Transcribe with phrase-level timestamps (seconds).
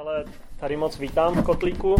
[0.00, 0.24] přátelé,
[0.60, 1.96] tady moc vítám v Kotlíku.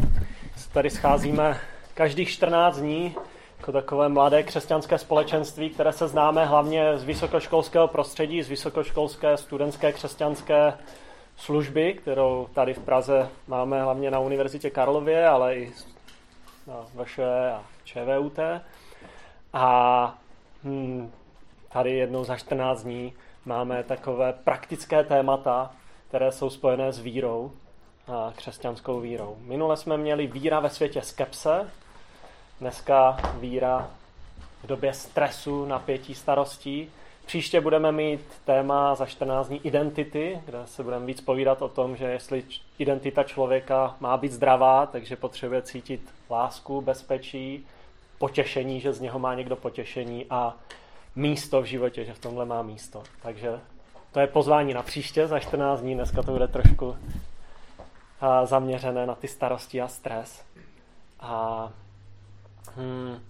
[0.73, 1.61] Tady scházíme
[1.95, 3.17] každých 14 dní
[3.59, 9.93] jako takové mladé křesťanské společenství, které se známe hlavně z vysokoškolského prostředí, z vysokoškolské studentské
[9.93, 10.73] křesťanské
[11.37, 15.73] služby, kterou tady v Praze máme hlavně na Univerzitě Karlově, ale i
[16.67, 18.39] na VŠE a ČVUT.
[19.53, 20.19] A
[20.65, 21.11] hm,
[21.73, 23.13] tady jednou za 14 dní
[23.45, 25.71] máme takové praktické témata,
[26.09, 27.53] které jsou spojené s vírou,
[28.37, 29.37] křesťanskou vírou.
[29.41, 31.71] Minule jsme měli víra ve světě skepse,
[32.61, 33.91] dneska víra
[34.65, 36.91] v době stresu, napětí, starostí.
[37.27, 41.97] Příště budeme mít téma za 14 dní identity, kde se budeme víc povídat o tom,
[41.97, 42.45] že jestli
[42.79, 46.01] identita člověka má být zdravá, takže potřebuje cítit
[46.31, 47.67] lásku, bezpečí,
[48.19, 50.55] potěšení, že z něho má někdo potěšení a
[51.17, 53.03] místo v životě, že v tomhle má místo.
[53.23, 53.61] Takže
[54.13, 56.97] to je pozvání na příště za 14 dní, dneska to bude trošku
[58.45, 60.45] zaměřené na ty starosti a stres.
[61.21, 61.69] A
[62.77, 63.21] hmm,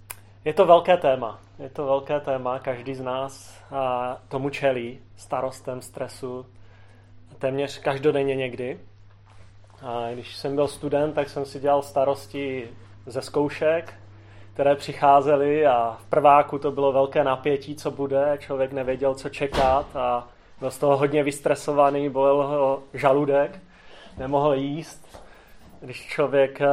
[0.45, 1.39] je to velké téma.
[1.59, 6.47] Je to velké téma, každý z nás a, tomu čelí, starostem, stresu,
[7.39, 8.81] téměř každodenně někdy.
[9.83, 12.69] A když jsem byl student, tak jsem si dělal starosti
[13.07, 13.95] ze zkoušek,
[14.55, 19.97] které přicházely a v prváku to bylo velké napětí, co bude, člověk nevěděl, co čekat
[19.97, 20.29] a
[20.61, 23.61] byl z toho hodně vystresovaný, bolel ho žaludek,
[24.21, 25.23] nemohl jíst.
[25.81, 26.67] Když člověk eh,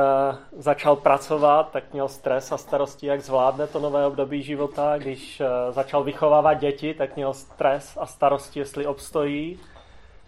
[0.57, 4.97] začal pracovat, tak měl stres a starosti, jak zvládne to nové období života.
[4.97, 9.59] Když eh, začal vychovávat děti, tak měl stres a starosti, jestli obstojí.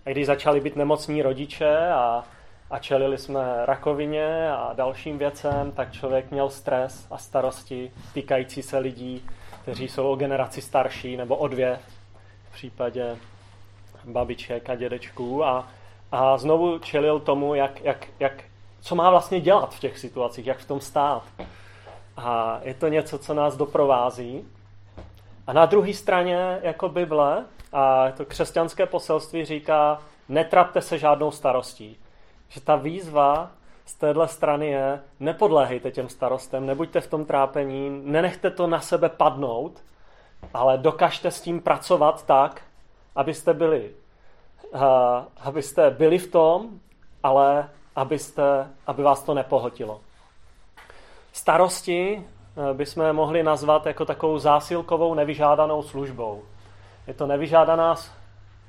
[0.06, 2.23] A když začali být nemocní rodiče a,
[2.70, 8.78] a čelili jsme rakovině a dalším věcem, tak člověk měl stres a starosti týkající se
[8.78, 9.26] lidí,
[9.61, 11.80] kteří jsou o generaci starší nebo o dvě
[12.50, 13.17] v případě
[14.06, 15.67] babiček a dědečků a,
[16.11, 18.43] a znovu čelil tomu, jak, jak, jak,
[18.81, 21.23] co má vlastně dělat v těch situacích, jak v tom stát.
[22.17, 24.47] A je to něco, co nás doprovází.
[25.47, 31.98] A na druhé straně, jako Bible, a to křesťanské poselství říká, netrapte se žádnou starostí.
[32.49, 33.52] Že ta výzva
[33.86, 39.09] z téhle strany je, nepodléhejte těm starostem, nebuďte v tom trápení, nenechte to na sebe
[39.09, 39.83] padnout,
[40.53, 42.61] ale dokažte s tím pracovat tak,
[43.15, 43.92] abyste byli,
[45.37, 46.69] abyste byli v tom,
[47.23, 50.02] ale abyste, aby vás to nepohotilo.
[51.33, 52.25] Starosti
[52.55, 56.43] uh, bychom mohli nazvat jako takovou zásilkovou nevyžádanou službou.
[57.07, 57.95] Je to nevyžádaná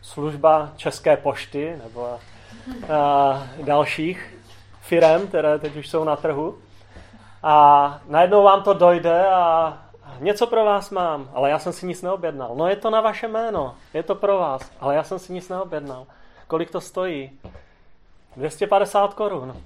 [0.03, 4.39] služba České pošty nebo uh, dalších
[4.81, 6.59] firm, které teď už jsou na trhu.
[7.43, 9.79] A najednou vám to dojde a
[10.21, 12.55] něco pro vás mám, ale já jsem si nic neobjednal.
[12.55, 15.49] No je to na vaše jméno, je to pro vás, ale já jsem si nic
[15.49, 16.07] neobjednal.
[16.47, 17.41] Kolik to stojí?
[18.37, 19.57] 250 korun.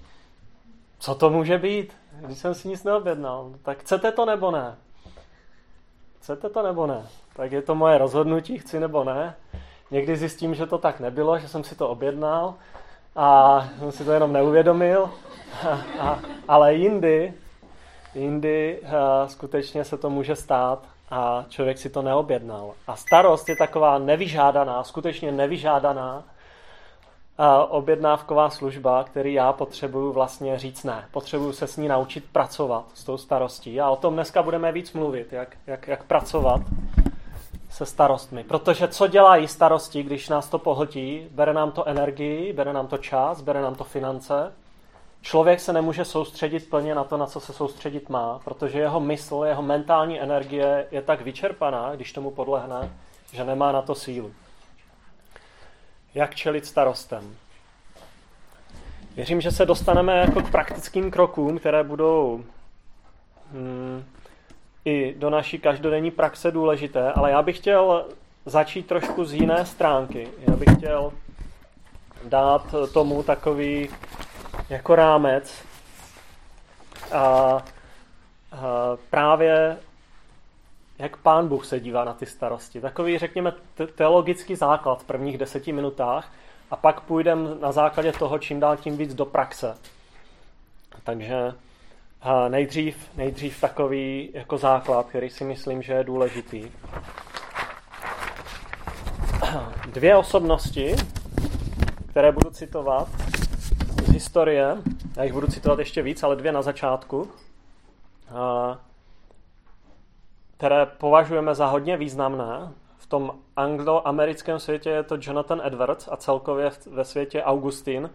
[0.98, 3.50] Co to může být, když jsem si nic neobjednal?
[3.62, 4.76] Tak chcete to nebo ne?
[6.19, 7.06] Chcete to nebo ne?
[7.37, 9.37] Tak je to moje rozhodnutí, chci nebo ne.
[9.91, 12.54] Někdy zjistím, že to tak nebylo, že jsem si to objednal
[13.16, 15.10] a jsem si to jenom neuvědomil.
[15.64, 17.34] A, a, ale jindy
[18.14, 18.88] Jindy uh,
[19.28, 22.72] skutečně se to může stát a člověk si to neobjednal.
[22.86, 30.84] A starost je taková nevyžádaná, skutečně nevyžádaná uh, objednávková služba, který já potřebuju vlastně říct
[30.84, 31.04] ne.
[31.10, 33.80] Potřebuju se s ní naučit pracovat s tou starostí.
[33.80, 36.60] A o tom dneska budeme víc mluvit, jak, jak, jak pracovat
[37.70, 38.44] se starostmi.
[38.44, 41.28] Protože co dělají starosti, když nás to pohltí?
[41.31, 44.52] Bere nám to energii, bere nám to čas, bere nám to finance
[45.24, 49.44] člověk se nemůže soustředit plně na to, na co se soustředit má, protože jeho mysl,
[49.46, 52.92] jeho mentální energie je tak vyčerpaná, když tomu podlehne,
[53.32, 54.32] že nemá na to sílu.
[56.14, 57.36] Jak čelit starostem?
[59.16, 62.44] Věřím, že se dostaneme jako k praktickým krokům, které budou
[63.52, 64.04] hmm,
[64.84, 68.06] i do naší každodenní praxe důležité, ale já bych chtěl
[68.46, 70.28] začít trošku z jiné stránky.
[70.48, 71.12] Já bych chtěl
[72.24, 73.88] dát tomu takový
[74.69, 75.64] jako rámec
[77.12, 77.62] a, a
[79.11, 79.78] právě
[80.99, 82.81] jak pán Bůh se dívá na ty starosti.
[82.81, 83.52] Takový, řekněme,
[83.94, 86.32] teologický základ v prvních deseti minutách
[86.70, 89.78] a pak půjdeme na základě toho čím dál tím víc do praxe.
[91.05, 91.52] Takže
[92.49, 96.70] nejdřív, nejdřív takový jako základ, který si myslím, že je důležitý.
[99.87, 100.96] Dvě osobnosti,
[102.11, 103.08] které budu citovat,
[104.14, 104.76] historie,
[105.16, 107.28] já jich budu citovat ještě víc, ale dvě na začátku,
[110.56, 112.72] které považujeme za hodně významné.
[112.99, 118.11] V tom anglo-americkém světě je to Jonathan Edwards a celkově ve světě Augustin,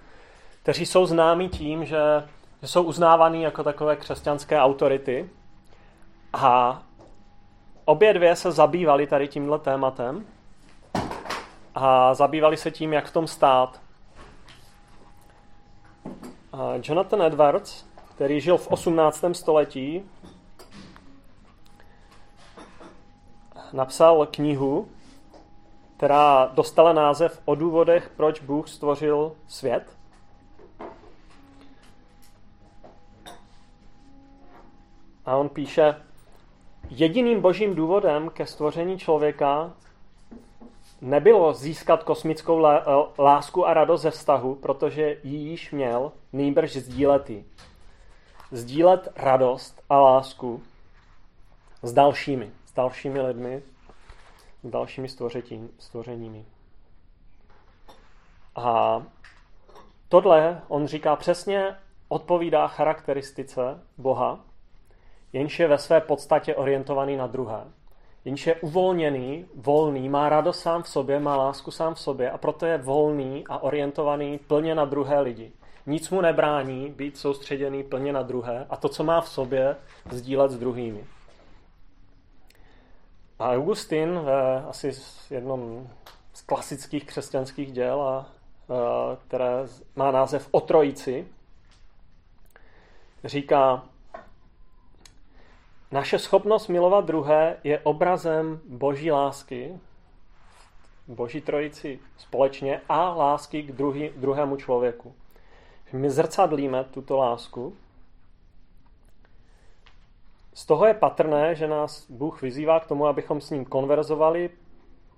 [0.64, 2.00] kteří jsou známí tím, že,
[2.66, 5.30] jsou uznávaný jako takové křesťanské autority.
[6.34, 6.82] A
[7.86, 10.26] obě dvě se zabývali tady tímhle tématem
[11.76, 13.89] a zabývali se tím, jak v tom stát.
[16.84, 17.86] Jonathan Edwards,
[18.16, 19.26] který žil v 18.
[19.32, 20.04] století,
[23.74, 24.88] napsal knihu,
[25.98, 29.98] která dostala název o důvodech, proč Bůh stvořil svět.
[35.26, 35.96] A on píše,
[36.90, 39.74] jediným božím důvodem ke stvoření člověka
[41.02, 42.66] nebylo získat kosmickou
[43.20, 47.46] lásku a radost ze vztahu, protože ji již měl, nýbrž sdílet ji.
[48.52, 50.64] Sdílet radost a lásku
[51.82, 53.64] s dalšími, s dalšími lidmi,
[54.64, 55.08] s dalšími
[55.80, 56.46] stvořeními.
[58.56, 59.04] A
[60.10, 61.76] tohle, on říká, přesně
[62.08, 64.40] odpovídá charakteristice Boha,
[65.34, 67.66] jenž je ve své podstatě orientovaný na druhé.
[68.26, 72.38] Jenž je uvolněný, volný, má radost sám v sobě, má lásku sám v sobě a
[72.38, 75.52] proto je volný a orientovaný plně na druhé lidi.
[75.86, 79.76] Nic mu nebrání být soustředěný plně na druhé a to, co má v sobě,
[80.12, 81.06] sdílet s druhými.
[83.40, 84.92] A Augustin ve asi
[85.30, 85.90] jednom
[86.34, 88.26] z klasických křesťanských děl, a, a,
[89.28, 91.28] které má název O trojici,
[93.24, 93.84] říká,
[95.92, 99.80] naše schopnost milovat druhé je obrazem boží lásky,
[101.08, 105.16] boží trojici společně a lásky k druhý, druhému člověku.
[105.94, 107.74] My zrcadlíme tuto lásku.
[110.54, 114.50] Z toho je patrné, že nás Bůh vyzývá k tomu, abychom s ním konverzovali,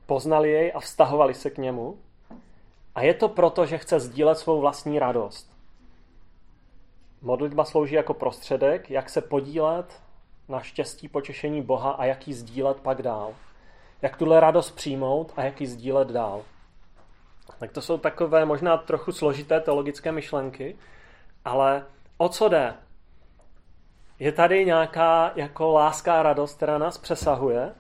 [0.06, 1.98] poznali jej a vztahovali se k němu.
[2.96, 5.58] A je to proto, že chce sdílet svou vlastní radost.
[7.22, 10.02] Modlitba slouží jako prostředek, jak se podílet
[10.50, 13.34] na štěstí, potěšení Boha a jak ji sdílet pak dál.
[14.02, 16.42] Jak tuhle radost přijmout a jak ji sdílet dál.
[17.60, 20.76] Tak to jsou takové možná trochu složité teologické myšlenky,
[21.46, 21.86] ale
[22.18, 22.74] o co jde?
[24.20, 27.74] Je tady nějaká jako láska a radost, která nás přesahuje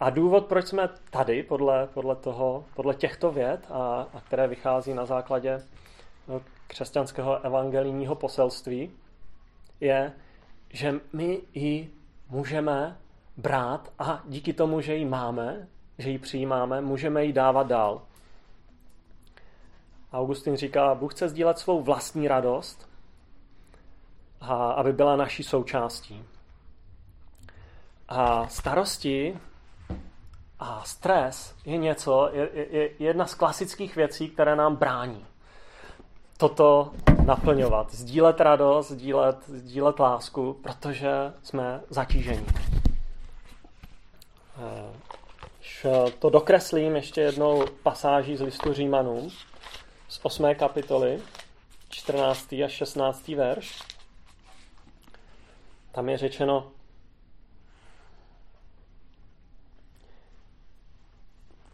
[0.00, 4.94] a důvod, proč jsme tady podle, podle, toho, podle těchto věd, a, a které vychází
[4.94, 5.62] na základě
[6.28, 8.90] no, křesťanského evangelijního poselství,
[9.80, 10.12] je,
[10.74, 11.90] že my ji
[12.28, 12.98] můžeme
[13.36, 15.68] brát a díky tomu, že ji máme,
[15.98, 18.02] že ji přijímáme, můžeme ji dávat dál.
[20.12, 22.88] Augustin říká, Bůh chce sdílet svou vlastní radost,
[24.40, 26.24] a aby byla naší součástí.
[28.08, 29.38] A starosti
[30.58, 35.26] a stres je něco, je, je jedna z klasických věcí, které nám brání
[36.36, 36.90] toto
[37.24, 42.46] naplňovat, sdílet radost, sdílet, sdílet lásku, protože jsme zatížení.
[44.58, 45.04] Eh,
[46.18, 49.30] to dokreslím ještě jednou pasáží z listu Římanům
[50.08, 50.54] z 8.
[50.54, 51.20] kapitoly,
[51.88, 52.52] 14.
[52.64, 53.34] a 16.
[53.34, 53.82] verš.
[55.92, 56.72] Tam je řečeno,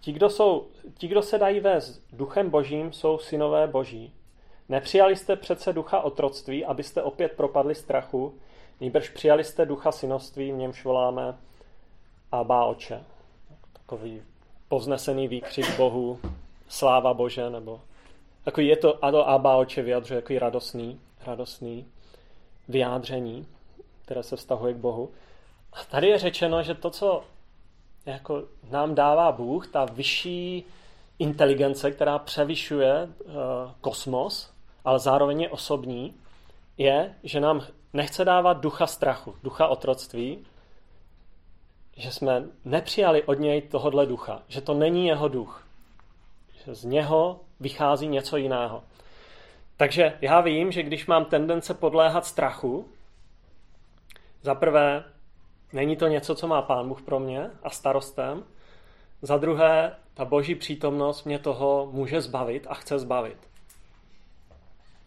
[0.00, 0.68] ti kdo, jsou,
[0.98, 4.12] ti, kdo se dají vést duchem božím, jsou synové boží.
[4.70, 8.34] Nepřijali jste přece ducha otroctví, abyste opět propadli strachu,
[8.80, 11.38] nýbrž přijali jste ducha synoství, v němž voláme
[12.32, 13.04] Abba oče.
[13.72, 14.22] Takový
[14.68, 16.20] povznesený výkřik Bohu,
[16.68, 17.80] sláva Bože, nebo
[18.44, 21.86] takový je to, a to Abba oče vyjadřuje takový radostný, radostný
[22.68, 23.46] vyjádření,
[24.04, 25.10] které se vztahuje k Bohu.
[25.72, 27.24] A tady je řečeno, že to, co
[28.06, 30.64] jako nám dává Bůh, ta vyšší
[31.18, 33.32] inteligence, která převyšuje uh,
[33.80, 36.14] kosmos, ale zároveň je osobní,
[36.78, 40.46] je, že nám nechce dávat ducha strachu, ducha otroctví,
[41.96, 45.66] že jsme nepřijali od něj tohodle ducha, že to není jeho duch,
[46.64, 48.82] že z něho vychází něco jiného.
[49.76, 52.88] Takže já vím, že když mám tendence podléhat strachu,
[54.42, 55.04] za prvé,
[55.72, 58.44] není to něco, co má Pán Bůh pro mě a starostem.
[59.22, 63.49] Za druhé, ta boží přítomnost mě toho může zbavit a chce zbavit.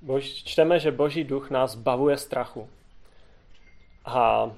[0.03, 2.69] Bož, čteme, že boží duch nás zbavuje strachu.
[4.05, 4.51] A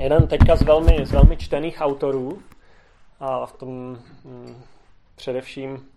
[0.00, 2.42] jeden teďka z velmi, z velmi čtených autorů,
[3.20, 4.62] a v tom hm,
[5.14, 5.88] především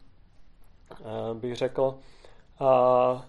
[0.92, 0.96] eh,
[1.34, 1.82] bych řekl
[2.60, 3.22] uh,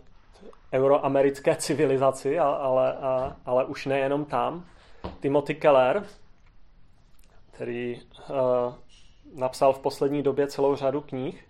[0.73, 4.65] euroamerické civilizaci, ale, a, ale už nejenom tam,
[5.21, 6.05] Timothy Keller,
[7.51, 8.75] který uh,
[9.35, 11.49] napsal v poslední době celou řadu knih,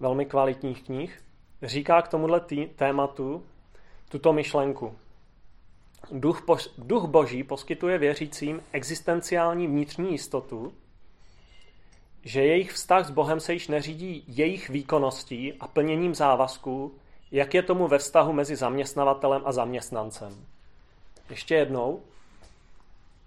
[0.00, 1.22] velmi kvalitních knih,
[1.62, 3.44] říká k tomuhle tý, tématu
[4.08, 4.98] tuto myšlenku.
[6.12, 10.72] Duch, po, duch Boží poskytuje věřícím existenciální vnitřní jistotu,
[12.24, 16.94] že jejich vztah s Bohem se již neřídí jejich výkonností a plněním závazků,
[17.30, 20.46] jak je tomu ve vztahu mezi zaměstnavatelem a zaměstnancem.
[21.30, 22.02] Ještě jednou.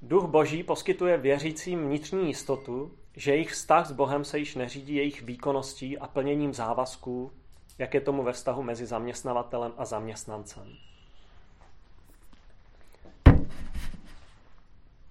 [0.01, 5.21] Duch Boží poskytuje věřícím vnitřní jistotu, že jejich vztah s Bohem se již neřídí jejich
[5.21, 7.31] výkonností a plněním závazků,
[7.77, 10.63] jak je tomu ve vztahu mezi zaměstnavatelem a zaměstnancem.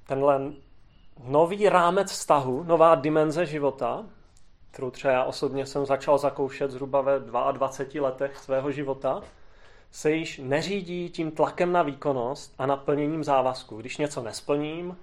[0.07, 0.53] Tenhle
[1.25, 4.07] nový rámec vztahu, nová dimenze života,
[4.71, 7.21] kterou třeba já osobně jsem začal zakoušet zhruba ve
[7.53, 9.23] 22 letech svého života,
[9.91, 13.77] se již neřídí tím tlakem na výkonnost a naplněním závazku.
[13.77, 14.97] Když něco nesplním,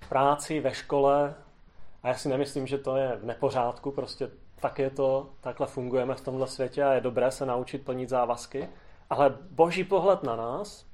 [0.00, 1.34] v práci, ve škole,
[2.02, 6.14] a já si nemyslím, že to je v nepořádku, prostě tak je to, takhle fungujeme
[6.14, 8.68] v tomhle světě a je dobré se naučit plnit závazky,
[9.10, 10.86] ale boží pohled na nás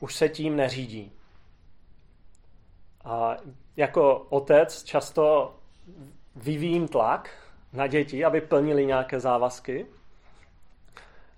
[0.00, 1.12] už se tím neřídí.
[3.04, 3.36] A
[3.76, 5.54] jako otec často
[6.36, 7.30] vyvíjím tlak
[7.72, 9.86] na děti, aby plnili nějaké závazky,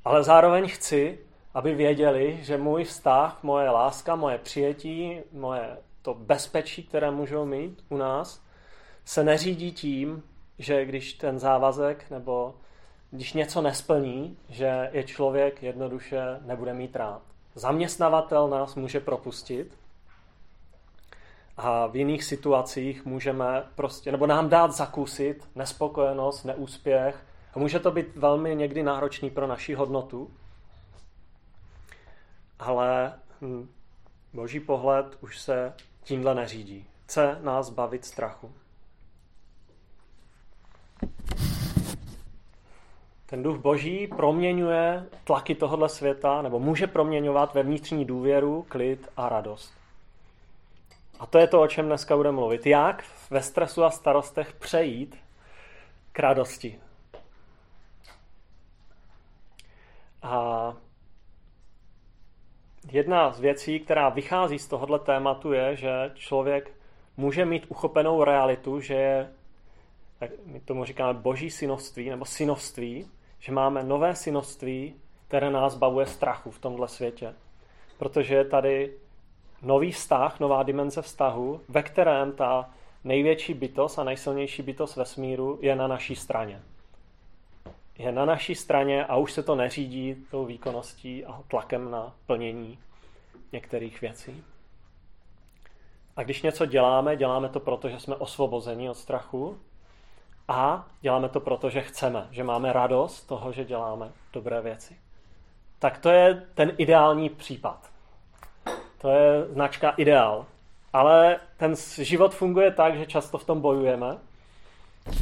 [0.04, 1.18] ale zároveň chci,
[1.54, 7.84] aby věděli, že můj vztah, moje láska, moje přijetí, moje to bezpečí, které můžou mít
[7.88, 8.44] u nás,
[9.04, 10.22] se neřídí tím,
[10.58, 12.54] že když ten závazek nebo
[13.10, 17.22] když něco nesplní, že je člověk jednoduše nebude mít rád.
[17.54, 19.78] Zaměstnavatel nás může propustit
[21.56, 27.90] a v jiných situacích můžeme prostě, nebo nám dát zakusit nespokojenost, neúspěch a může to
[27.90, 30.30] být velmi někdy náročný pro naši hodnotu,
[32.58, 33.68] ale hm,
[34.32, 36.86] boží pohled už se tímhle neřídí.
[37.04, 38.52] Chce nás bavit strachu.
[43.26, 49.28] Ten duch boží proměňuje tlaky tohohle světa, nebo může proměňovat ve vnitřní důvěru, klid a
[49.28, 49.74] radost.
[51.18, 52.66] A to je to, o čem dneska budeme mluvit.
[52.66, 55.16] Jak ve stresu a starostech přejít
[56.12, 56.78] k radosti.
[60.22, 60.74] A
[62.92, 66.70] jedna z věcí, která vychází z tohohle tématu, je, že člověk
[67.16, 69.32] může mít uchopenou realitu, že je,
[70.28, 73.06] tak my tomu říkáme boží synovství nebo synovství,
[73.38, 74.94] že máme nové synovství,
[75.28, 77.34] které nás bavuje strachu v tomhle světě.
[77.98, 78.92] Protože je tady
[79.62, 82.70] nový vztah, nová dimenze vztahu, ve kterém ta
[83.04, 86.62] největší bytost a nejsilnější bytost vesmíru je na naší straně.
[87.98, 92.78] Je na naší straně a už se to neřídí tou výkonností a tlakem na plnění
[93.52, 94.44] některých věcí.
[96.16, 99.58] A když něco děláme, děláme to proto, že jsme osvobozeni od strachu
[100.48, 104.96] a děláme to proto, že chceme, že máme radost toho, že děláme dobré věci.
[105.78, 107.90] Tak to je ten ideální případ.
[108.98, 110.46] To je značka ideál.
[110.92, 114.18] Ale ten život funguje tak, že často v tom bojujeme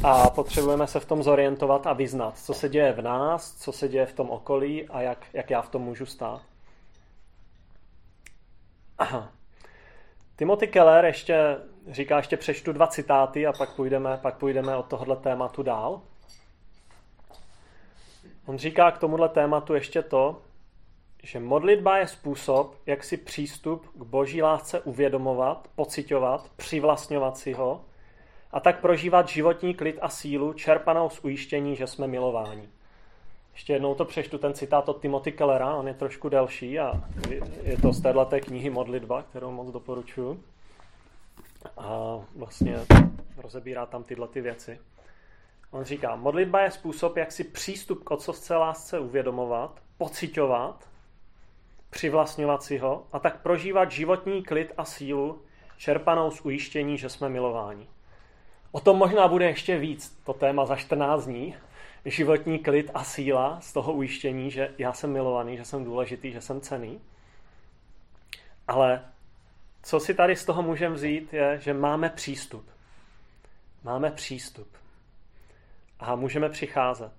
[0.03, 3.87] a potřebujeme se v tom zorientovat a vyznat, co se děje v nás, co se
[3.87, 6.41] děje v tom okolí a jak, jak já v tom můžu stát.
[8.97, 9.29] Aha.
[10.35, 11.57] Timothy Keller ještě
[11.91, 16.01] říká, ještě přečtu dva citáty a pak půjdeme, pak půjdeme od tohohle tématu dál.
[18.45, 20.41] On říká k tomuhle tématu ještě to,
[21.23, 27.81] že modlitba je způsob, jak si přístup k boží lásce uvědomovat, pocitovat, přivlastňovat si ho
[28.51, 32.69] a tak prožívat životní klid a sílu čerpanou z ujištění, že jsme milováni.
[33.53, 36.93] Ještě jednou to přečtu, ten citát od Timothy Kellera, on je trošku delší a
[37.63, 40.43] je to z této knihy Modlitba, kterou moc doporučuji.
[41.77, 42.75] A vlastně
[43.37, 44.79] rozebírá tam tyhle ty věci.
[45.71, 50.89] On říká, modlitba je způsob, jak si přístup k otcovské lásce uvědomovat, pocitovat
[51.89, 55.41] přivlastňovat si ho a tak prožívat životní klid a sílu,
[55.77, 57.87] čerpanou z ujištění, že jsme milováni.
[58.71, 61.55] O tom možná bude ještě víc, to téma za 14 dní,
[62.05, 66.41] životní klid a síla z toho ujištění, že já jsem milovaný, že jsem důležitý, že
[66.41, 67.01] jsem cený.
[68.67, 69.05] Ale
[69.83, 72.65] co si tady z toho můžeme vzít, je, že máme přístup.
[73.83, 74.67] Máme přístup.
[75.99, 77.11] A můžeme přicházet.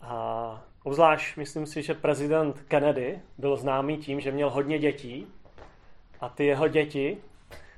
[0.00, 5.26] A Obzvlášť myslím si, že prezident Kennedy byl známý tím, že měl hodně dětí
[6.20, 7.16] a ty jeho děti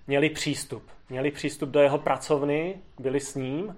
[0.06, 0.82] měli přístup.
[1.08, 3.76] Měli přístup do jeho pracovny, byli s ním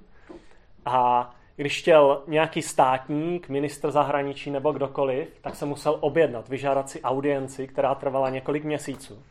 [0.87, 7.03] a když chtěl nějaký státník, ministr zahraničí nebo kdokoliv, tak se musel objednat, vyžádat si
[7.03, 9.23] audienci, která trvala několik měsíců.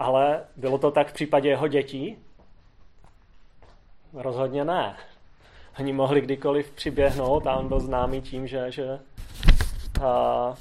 [0.00, 2.16] Ale bylo to tak v případě jeho dětí?
[4.12, 4.96] Rozhodně ne.
[5.78, 8.98] Oni mohli kdykoliv přiběhnout a on byl známý tím, že, že
[10.04, 10.54] a,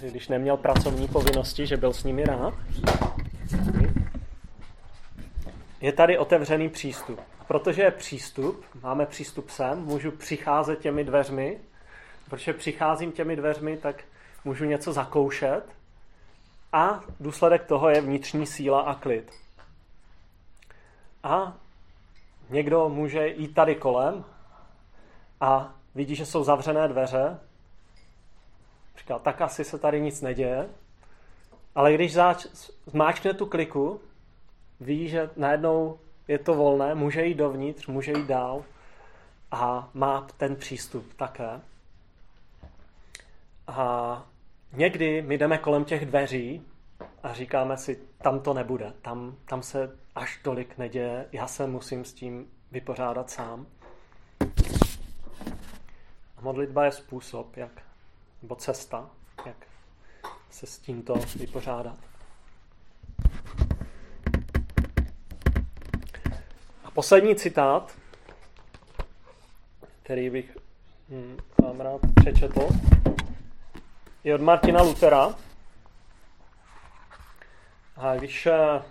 [0.00, 2.54] když neměl pracovní povinnosti, že byl s nimi rád.
[5.80, 7.20] Je tady otevřený přístup.
[7.48, 11.58] Protože je přístup, máme přístup sem, můžu přicházet těmi dveřmi.
[12.30, 14.04] Protože přicházím těmi dveřmi, tak
[14.44, 15.62] můžu něco zakoušet.
[16.72, 19.30] A důsledek toho je vnitřní síla a klid.
[21.22, 21.56] A
[22.50, 24.24] někdo může jít tady kolem
[25.40, 27.38] a vidí, že jsou zavřené dveře.
[28.98, 30.68] Říká, tak asi se tady nic neděje.
[31.74, 32.46] Ale když zač-
[32.86, 34.00] zmáčkne tu kliku,
[34.80, 35.98] ví, že najednou
[36.28, 38.64] je to volné, může jít dovnitř, může jít dál
[39.50, 41.60] a má ten přístup také.
[43.66, 44.22] A
[44.72, 46.62] někdy my jdeme kolem těch dveří
[47.22, 52.04] a říkáme si, tam to nebude, tam, tam se až tolik neděje, já se musím
[52.04, 53.66] s tím vypořádat sám.
[56.36, 57.82] A modlitba je způsob, jak,
[58.42, 59.10] nebo cesta,
[59.46, 59.66] jak
[60.50, 61.96] se s tímto vypořádat.
[66.84, 67.98] A poslední citát,
[70.02, 70.58] který bych
[71.08, 72.68] hm, vám rád přečetl,
[74.24, 75.34] je od Martina Lutera.
[77.96, 78.82] A když eh,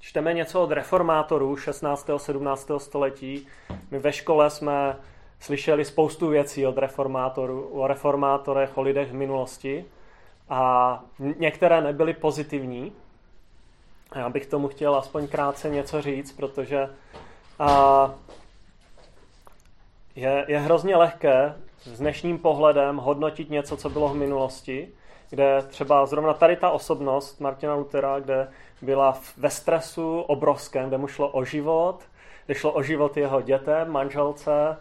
[0.00, 2.10] čteme něco od reformátorů 16.
[2.10, 2.70] a 17.
[2.78, 3.46] století,
[3.90, 4.96] my ve škole jsme
[5.40, 9.84] slyšeli spoustu věcí od reformátorů, o reformátorech, o lidech v minulosti
[10.48, 12.92] a některé nebyly pozitivní.
[14.10, 16.90] A já bych tomu chtěl aspoň krátce něco říct, protože
[17.58, 18.14] a,
[20.16, 24.88] je, je hrozně lehké s dnešním pohledem hodnotit něco, co bylo v minulosti,
[25.30, 28.48] kde třeba zrovna tady ta osobnost Martina Lutera, kde
[28.82, 31.98] byla ve stresu obrovském, kde mu šlo o život,
[32.46, 34.76] kde šlo o život jeho dětem, manželce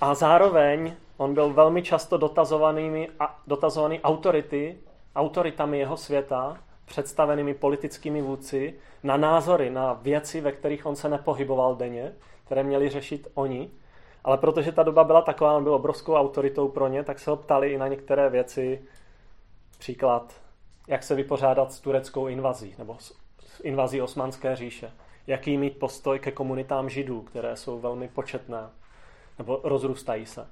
[0.00, 3.08] a zároveň on byl velmi často dotazovanými,
[3.46, 4.78] dotazovaný autority,
[5.16, 11.74] autoritami jeho světa, představenými politickými vůdci, na názory, na věci, ve kterých on se nepohyboval
[11.74, 12.12] denně,
[12.44, 13.70] které měli řešit oni.
[14.24, 17.36] Ale protože ta doba byla taková, on byl obrovskou autoritou pro ně, tak se ho
[17.36, 18.82] ptali i na některé věci.
[19.78, 20.40] Příklad,
[20.88, 24.92] jak se vypořádat s tureckou invazí, nebo s invazí Osmanské říše.
[25.26, 28.70] Jaký mít postoj ke komunitám židů, které jsou velmi početné,
[29.38, 30.46] nebo rozrůstají se.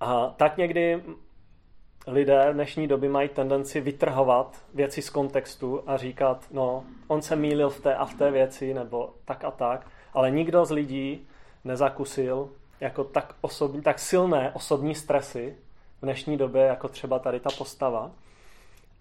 [0.00, 1.02] A tak někdy
[2.06, 7.36] lidé v dnešní doby mají tendenci vytrhovat věci z kontextu a říkat, no, on se
[7.36, 11.26] mýlil v té a v té věci, nebo tak a tak, ale nikdo z lidí
[11.66, 12.48] nezakusil
[12.80, 15.56] jako tak, osobní, tak silné osobní stresy
[15.98, 18.10] v dnešní době, jako třeba tady ta postava.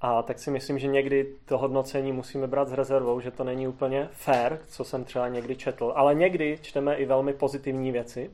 [0.01, 3.67] A tak si myslím, že někdy to hodnocení musíme brát s rezervou, že to není
[3.67, 5.93] úplně fair, co jsem třeba někdy četl.
[5.95, 8.31] Ale někdy čteme i velmi pozitivní věci.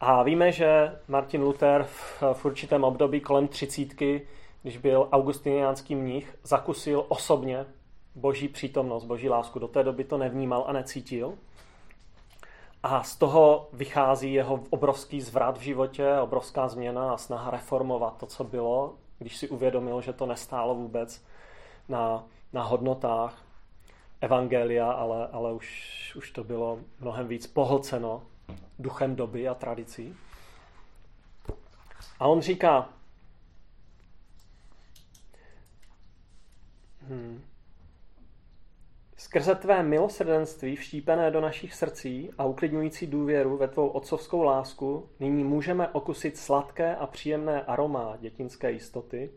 [0.00, 4.26] A víme, že Martin Luther v, v určitém období kolem třicítky,
[4.62, 7.66] když byl augustiniánský mních, zakusil osobně
[8.14, 9.58] boží přítomnost, boží lásku.
[9.58, 11.34] Do té doby to nevnímal a necítil.
[12.82, 18.26] A z toho vychází jeho obrovský zvrat v životě, obrovská změna a snaha reformovat to,
[18.26, 21.24] co bylo, když si uvědomil, že to nestálo vůbec
[21.88, 23.42] na, na hodnotách
[24.20, 28.22] evangelia, ale, ale už, už to bylo mnohem víc pohlceno
[28.78, 30.16] duchem doby a tradicí.
[32.18, 32.88] A on říká,
[37.08, 37.44] hmm,
[39.30, 45.44] skrze tvé milosrdenství vštípené do našich srdcí a uklidňující důvěru ve tvou otcovskou lásku, nyní
[45.44, 49.30] můžeme okusit sladké a příjemné aroma dětinské jistoty,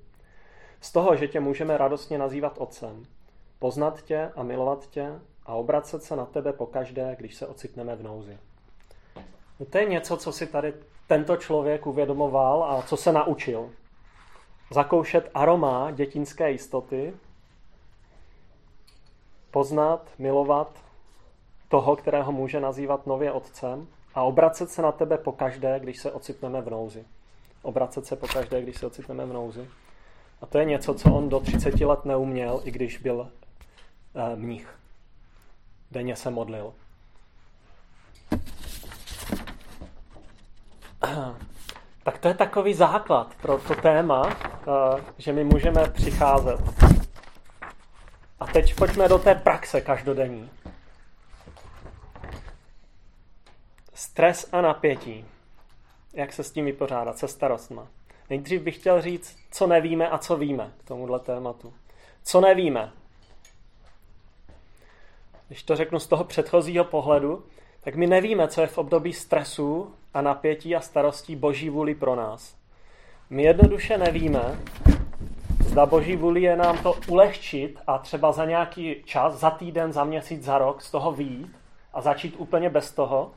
[0.82, 3.04] z toho, že tě můžeme radostně nazývat otcem,
[3.60, 5.10] poznat tě a milovat tě
[5.46, 8.38] a obracet se na tebe pokaždé, když se ocitneme v nouzi.
[9.60, 10.74] No to je něco, co si tady
[11.08, 13.70] tento člověk uvědomoval a co se naučil.
[14.72, 17.14] Zakoušet aroma dětinské jistoty,
[19.54, 20.68] poznat, milovat
[21.70, 26.62] toho, kterého může nazývat nově otcem a obracet se na tebe pokaždé, když se ocitneme
[26.62, 27.06] v nouzi.
[27.62, 29.70] Obracet se pokaždé, když se ocitneme v nouzi.
[30.42, 33.30] A to je něco, co on do 30 let neuměl, i když byl
[34.16, 34.70] e, mních.
[35.92, 36.74] Denně se modlil.
[42.04, 46.83] Tak to je takový základ pro to téma, eh, že my můžeme přicházet.
[48.44, 50.50] A teď pojďme do té praxe každodenní.
[53.94, 55.26] Stres a napětí.
[56.14, 57.88] Jak se s tím vypořádat, se starostma.
[58.30, 61.74] Nejdřív bych chtěl říct, co nevíme a co víme k tomuhle tématu.
[62.24, 62.92] Co nevíme?
[65.48, 67.46] když to řeknu z toho předchozího pohledu,
[67.82, 72.16] tak my nevíme, co je v období stresu a napětí a starostí boží vůli pro
[72.16, 72.56] nás.
[73.30, 74.60] My jednoduše nevíme,
[75.74, 80.04] zda boží vůli je nám to ulehčit a třeba za nějaký čas, za týden, za
[80.04, 81.56] měsíc, za rok z toho výjít
[81.94, 83.32] a začít úplně bez toho,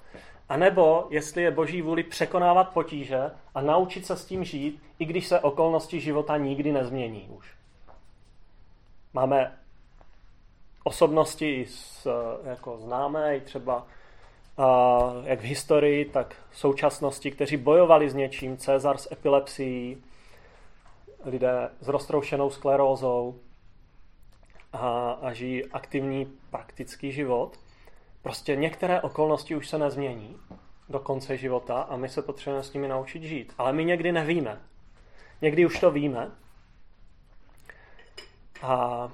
[0.48, 5.04] a nebo jestli je boží vůli překonávat potíže a naučit se s tím žít, i
[5.04, 7.54] když se okolnosti života nikdy nezmění už.
[9.12, 9.52] Máme
[10.84, 12.06] osobnosti z,
[12.44, 13.86] jako známé, třeba
[15.24, 20.02] jak v historii, tak v současnosti, kteří bojovali s něčím, Cezar s epilepsií,
[21.26, 23.40] lidé s roztroušenou sklerózou
[24.72, 27.58] a, a žijí aktivní praktický život.
[28.22, 30.36] Prostě některé okolnosti už se nezmění
[30.88, 33.52] do konce života a my se potřebujeme s nimi naučit žít.
[33.58, 34.60] Ale my někdy nevíme.
[35.42, 36.30] Někdy už to víme.
[38.62, 39.08] A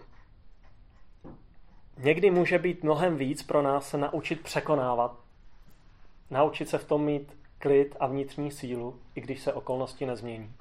[1.98, 5.18] někdy může být mnohem víc pro nás se naučit překonávat.
[6.30, 10.54] Naučit se v tom mít klid a vnitřní sílu, i když se okolnosti nezmění.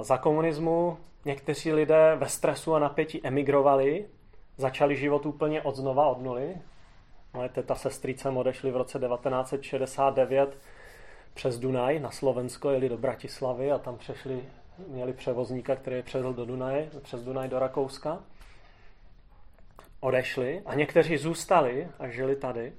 [0.00, 4.06] Za komunismu někteří lidé ve stresu a napětí emigrovali,
[4.56, 6.56] začali život úplně od znova, od nuly,
[7.36, 10.58] Moje teta se strýcem odešli v roce 1969
[11.34, 14.44] přes Dunaj na Slovensko, jeli do Bratislavy a tam přešli,
[14.88, 18.18] měli převozníka, který je převedl do Dunaje, přes Dunaj do Rakouska.
[20.00, 22.72] Odešli a někteří zůstali a žili tady.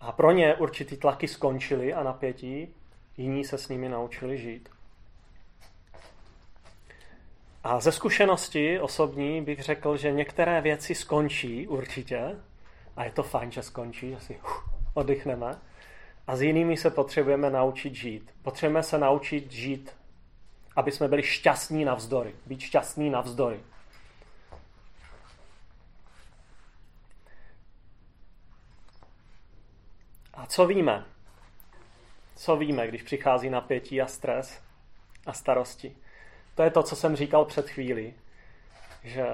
[0.00, 2.74] A pro ně určitý tlaky skončily a napětí,
[3.16, 4.73] jiní se s nimi naučili žít.
[7.64, 12.36] A ze zkušenosti osobní bych řekl, že některé věci skončí určitě,
[12.96, 15.58] a je to fajn, že skončí, že si uf, oddychneme.
[16.26, 18.34] A s jinými se potřebujeme naučit žít.
[18.42, 19.96] Potřebujeme se naučit žít,
[20.76, 22.34] aby jsme byli šťastní navzdory.
[22.46, 23.60] Být šťastní navzdory.
[30.34, 31.04] A co víme?
[32.36, 34.62] Co víme, když přichází napětí a stres
[35.26, 35.96] a starosti?
[36.54, 38.14] To je to, co jsem říkal před chvílí,
[39.04, 39.26] že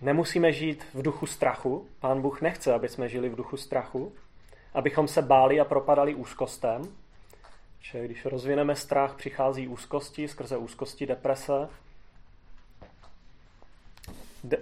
[0.00, 1.88] nemusíme žít v duchu strachu.
[2.00, 4.12] Pán Bůh nechce, aby jsme žili v duchu strachu,
[4.74, 6.82] abychom se báli a propadali úzkostem.
[7.80, 11.68] Že když rozvineme strach, přichází úzkosti, skrze úzkosti deprese.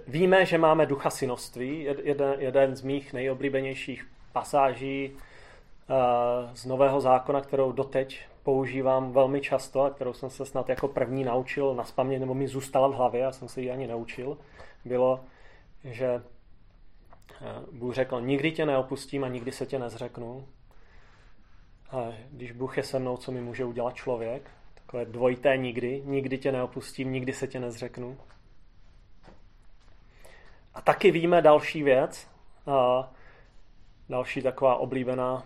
[0.07, 1.83] Víme, že máme ducha synoství.
[2.03, 5.11] Jeden, jeden z mých nejoblíbenějších pasáží
[6.53, 11.23] z Nového zákona, kterou doteď používám velmi často a kterou jsem se snad jako první
[11.23, 14.37] naučil na spamě, nebo mi zůstala v hlavě, já jsem se ji ani neučil,
[14.85, 15.23] bylo,
[15.83, 20.47] že eh, Bůh řekl, nikdy tě neopustím a nikdy se tě nezřeknu.
[21.91, 24.51] A když Bůh je se mnou, co mi může udělat člověk?
[24.73, 26.01] Takové dvojité nikdy.
[26.05, 28.17] Nikdy tě neopustím, nikdy se tě nezřeknu.
[30.73, 32.27] A taky víme další věc,
[32.67, 33.11] a
[34.09, 35.43] další taková oblíbená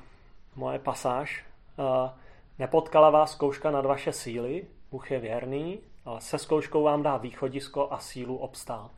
[0.59, 1.45] moje pasáž.
[1.77, 2.17] A
[2.59, 7.87] nepotkala vás zkouška nad vaše síly, Bůh je věrný, ale se zkouškou vám dá východisko
[7.91, 8.91] a sílu obstát.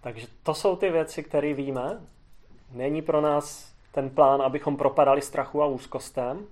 [0.00, 2.00] Takže to jsou ty věci, které víme.
[2.72, 6.46] Není pro nás ten plán, abychom propadali strachu a úzkostem.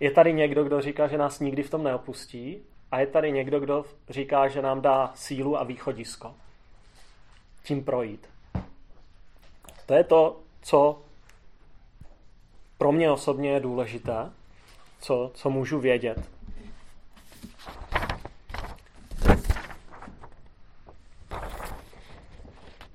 [0.00, 3.60] Je tady někdo, kdo říká, že nás nikdy v tom neopustí a je tady někdo,
[3.60, 6.34] kdo říká, že nám dá sílu a východisko.
[7.62, 8.28] Tím projít.
[9.86, 11.02] To je to, co
[12.84, 14.30] pro mě osobně je důležité,
[15.00, 16.30] co, co můžu vědět.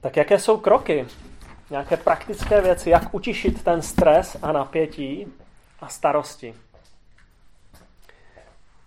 [0.01, 1.07] Tak jaké jsou kroky?
[1.69, 5.27] Nějaké praktické věci, jak utišit ten stres a napětí
[5.79, 6.55] a starosti?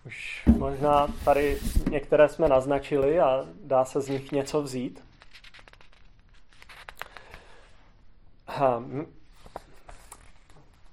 [0.06, 1.58] Už možná tady
[1.90, 5.04] některé jsme naznačili a dá se z nich něco vzít.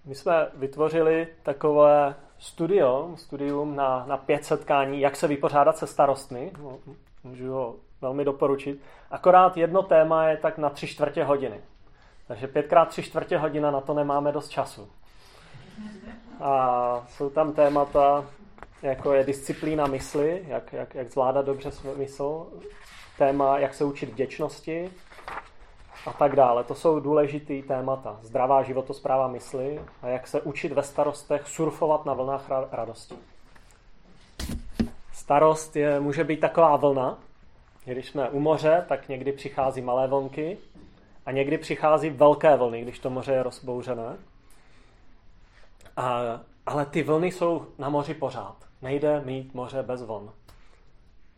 [0.10, 6.52] My jsme vytvořili takové studio, studium na, na pět setkání, jak se vypořádat se starostmi.
[7.24, 8.82] Můžu ho velmi doporučit.
[9.12, 11.62] Akorát jedno téma je tak na tři čtvrtě hodiny.
[12.28, 14.90] Takže pětkrát tři čtvrtě hodina na to nemáme dost času.
[16.42, 18.26] A jsou tam témata,
[18.82, 22.48] jako je disciplína mysli, jak, jak, jak zvládat dobře svůj mysl,
[23.18, 24.92] téma, jak se učit vděčnosti
[26.06, 26.64] a tak dále.
[26.64, 28.20] To jsou důležitý témata.
[28.22, 33.16] Zdravá životospráva mysli a jak se učit ve starostech surfovat na vlnách radosti.
[35.14, 37.18] Starost je, může být taková vlna,
[37.86, 40.58] když jsme u moře, tak někdy přichází malé vlnky
[41.26, 44.18] a někdy přichází velké vlny, když to moře je rozbouřené.
[45.98, 46.22] A,
[46.66, 48.56] ale ty vlny jsou na moři pořád.
[48.82, 50.32] Nejde mít moře bez vln.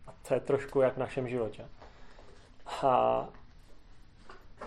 [0.07, 1.65] A to je trošku jak v našem životě.
[2.83, 3.25] A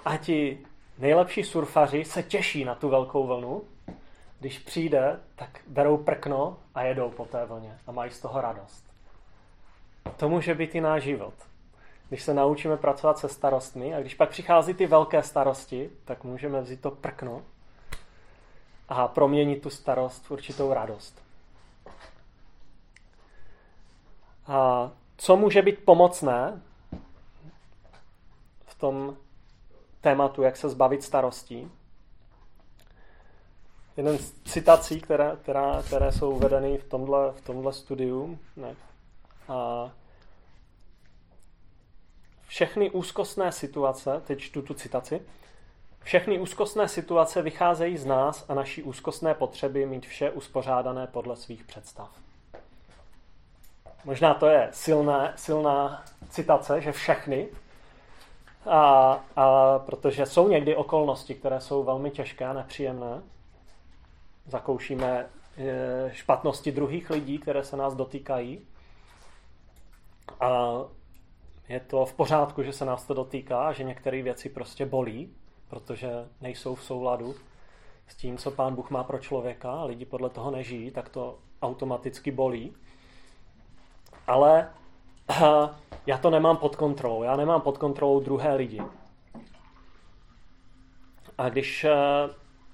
[0.04, 0.58] a ti
[0.98, 3.62] nejlepší surfaři se těší na tu velkou vlnu.
[4.40, 8.84] Když přijde, tak berou prkno a jedou po té vlně a mají z toho radost.
[10.16, 11.34] To může být i náš život.
[12.08, 16.60] Když se naučíme pracovat se starostmi a když pak přichází ty velké starosti, tak můžeme
[16.60, 17.42] vzít to prkno
[18.88, 21.22] a proměnit tu starost v určitou radost.
[24.46, 26.62] A co může být pomocné
[28.66, 29.16] v tom
[30.04, 31.70] tématu, jak se zbavit starostí?
[33.96, 38.38] Jeden z citací, které, která, které jsou uvedeny v tomhle, v tomhle studiu.
[38.56, 38.74] Ne.
[39.48, 39.90] A
[42.46, 45.20] všechny úzkostné situace, teď čtu tu citaci,
[46.02, 51.64] všechny úzkostné situace vycházejí z nás a naší úzkostné potřeby mít vše uspořádané podle svých
[51.64, 52.10] představ.
[54.04, 57.48] Možná to je silná, silná citace, že všechny,
[58.66, 63.22] a, a protože jsou někdy okolnosti, které jsou velmi těžké a nepříjemné.
[64.46, 68.60] Zakoušíme e, špatnosti druhých lidí, které se nás dotýkají.
[70.40, 70.72] A
[71.68, 75.34] je to v pořádku, že se nás to dotýká, že některé věci prostě bolí,
[75.68, 77.34] protože nejsou v souladu
[78.08, 81.38] s tím, co pán Bůh má pro člověka a lidi podle toho nežijí, tak to
[81.62, 82.74] automaticky bolí
[84.26, 84.70] ale
[86.06, 87.22] já to nemám pod kontrolou.
[87.22, 88.82] Já nemám pod kontrolou druhé lidi.
[91.38, 91.94] A když eh,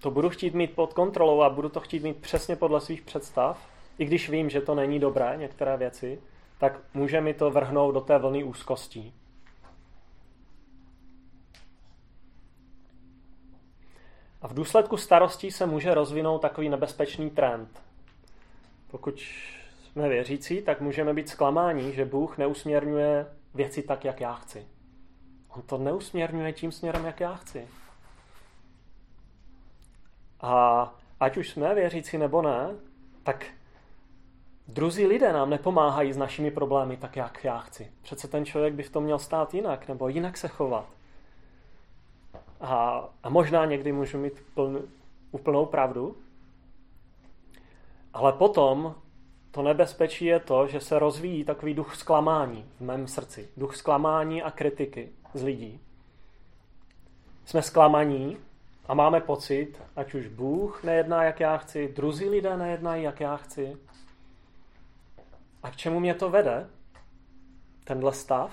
[0.01, 3.69] to budu chtít mít pod kontrolou a budu to chtít mít přesně podle svých představ,
[3.99, 6.21] i když vím, že to není dobré, některé věci,
[6.59, 9.15] tak může mi to vrhnout do té vlny úzkostí.
[14.43, 17.83] A v důsledku starostí se může rozvinout takový nebezpečný trend.
[18.91, 19.21] Pokud
[19.93, 24.67] jsme věřící, tak můžeme být zklamáni, že Bůh neusměrňuje věci tak, jak já chci.
[25.49, 27.69] On to neusměrňuje tím směrem, jak já chci.
[30.41, 32.69] A ať už jsme věřící nebo ne,
[33.23, 33.47] tak
[34.69, 37.93] druzí lidé nám nepomáhají s našimi problémy tak, jak já chci.
[38.03, 40.87] Přece ten člověk by v tom měl stát jinak, nebo jinak se chovat.
[42.61, 44.79] A, a možná někdy můžu mít pln,
[45.31, 46.17] úplnou pravdu,
[48.13, 48.95] ale potom
[49.51, 53.49] to nebezpečí je to, že se rozvíjí takový duch zklamání v mém srdci.
[53.57, 55.81] Duch zklamání a kritiky z lidí.
[57.45, 58.37] Jsme zklamaní
[58.89, 63.37] a máme pocit, ať už Bůh nejedná, jak já chci, druzí lidé nejednají, jak já
[63.37, 63.77] chci.
[65.63, 66.71] A k čemu mě to vede?
[67.85, 68.53] Tenhle stav?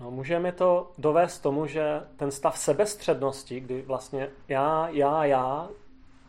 [0.00, 5.68] No, můžeme to dovést tomu, že ten stav sebestřednosti, kdy vlastně já, já, já,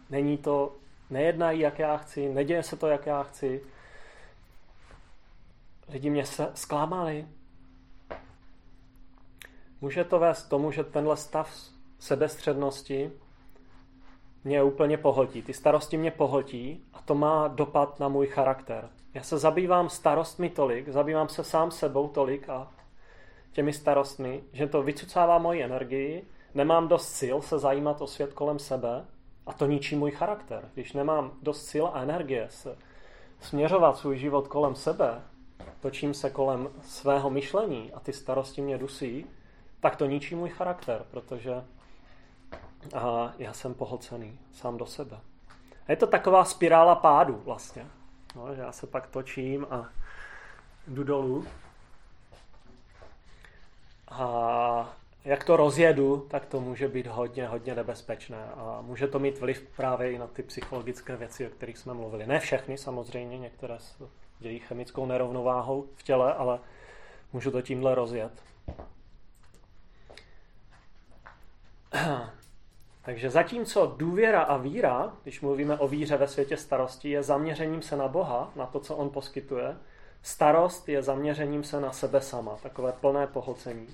[0.09, 0.75] není to
[1.09, 3.61] nejednají, jak já chci, neděje se to, jak já chci.
[5.89, 7.27] Lidi mě se zklamali.
[9.81, 11.55] Může to vést tomu, že tenhle stav
[11.99, 13.11] sebestřednosti
[14.43, 15.41] mě úplně pohltí.
[15.41, 18.89] Ty starosti mě pohltí a to má dopad na můj charakter.
[19.13, 22.71] Já se zabývám starostmi tolik, zabývám se sám sebou tolik a
[23.51, 28.59] těmi starostmi, že to vycucává moji energii, nemám dost sil se zajímat o svět kolem
[28.59, 29.05] sebe
[29.47, 30.69] a to ničí můj charakter.
[30.73, 32.77] Když nemám dost sil a energie se
[33.41, 35.21] směřovat svůj život kolem sebe,
[35.79, 39.25] točím se kolem svého myšlení a ty starosti mě dusí,
[39.79, 41.63] tak to ničí můj charakter, protože
[42.95, 45.19] a já jsem pohlcený sám do sebe.
[45.87, 47.85] A je to taková spirála pádu vlastně.
[48.35, 49.89] No, že já se pak točím a
[50.87, 51.45] jdu dolů.
[54.07, 54.95] A
[55.27, 59.67] jak to rozjedu, tak to může být hodně, hodně nebezpečné a může to mít vliv
[59.75, 62.27] právě i na ty psychologické věci, o kterých jsme mluvili.
[62.27, 64.03] Ne všechny samozřejmě, některé se
[64.39, 66.59] dějí chemickou nerovnováhou v těle, ale
[67.33, 68.31] můžu to tímhle rozjet.
[73.01, 77.97] Takže zatímco důvěra a víra, když mluvíme o víře ve světě starosti, je zaměřením se
[77.97, 79.77] na Boha, na to, co On poskytuje,
[80.21, 83.87] starost je zaměřením se na sebe sama, takové plné pohlcení.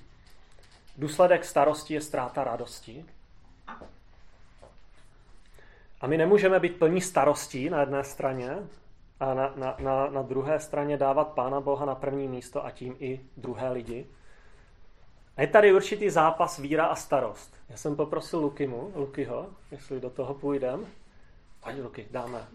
[0.98, 3.04] Důsledek starosti je ztráta radosti.
[6.00, 8.58] A my nemůžeme být plní starostí na jedné straně
[9.20, 12.96] a na, na, na, na druhé straně dávat Pána Boha na první místo a tím
[13.00, 14.06] i druhé lidi.
[15.36, 17.56] A je tady určitý zápas víra a starost.
[17.68, 20.86] Já jsem poprosil Lukimu, Lukyho, jestli do toho půjdem.
[21.64, 22.46] Pojď Luky, dáme.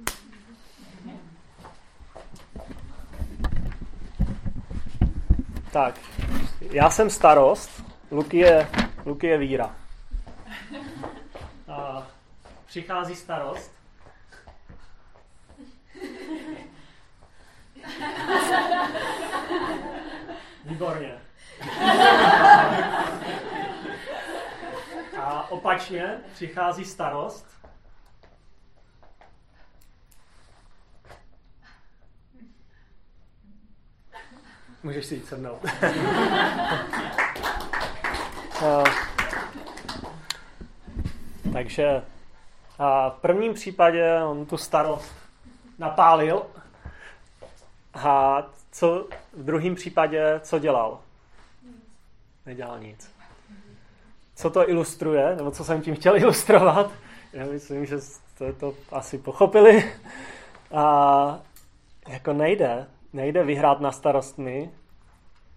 [5.72, 6.00] Tak,
[6.72, 8.70] já jsem starost Luky je,
[9.06, 9.76] Luky je víra.
[11.68, 12.08] A
[12.66, 13.72] přichází starost.
[20.66, 21.22] Výborně.
[25.22, 27.46] A opačně přichází starost.
[34.84, 35.60] Můžeš si jít se mnou.
[41.54, 42.02] Takže
[42.80, 45.16] a v prvním případě on tu starost
[45.80, 46.46] napálil
[47.94, 51.00] a co v druhém případě, co dělal?
[52.46, 53.12] Nedělal nic.
[54.36, 56.92] Co to ilustruje, nebo co jsem tím chtěl ilustrovat?
[57.34, 59.94] Já myslím, že jste to asi pochopili.
[60.72, 61.40] A
[62.08, 64.72] jako nejde, nejde vyhrát na starostmi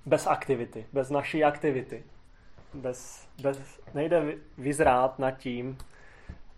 [0.06, 2.04] bez aktivity, bez naší aktivity.
[2.74, 5.78] Bez, bez, nejde vyzrát nad tím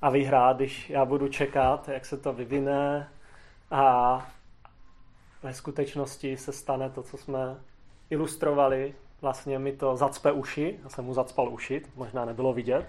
[0.02, 3.08] a vyhrát, když já budu čekat, jak se to vyvine
[3.70, 4.26] a
[5.42, 7.56] ve skutečnosti se stane to, co jsme
[8.10, 8.94] ilustrovali.
[9.20, 12.86] Vlastně mi to zacpe uši, já jsem mu zacpal uši, možná nebylo vidět.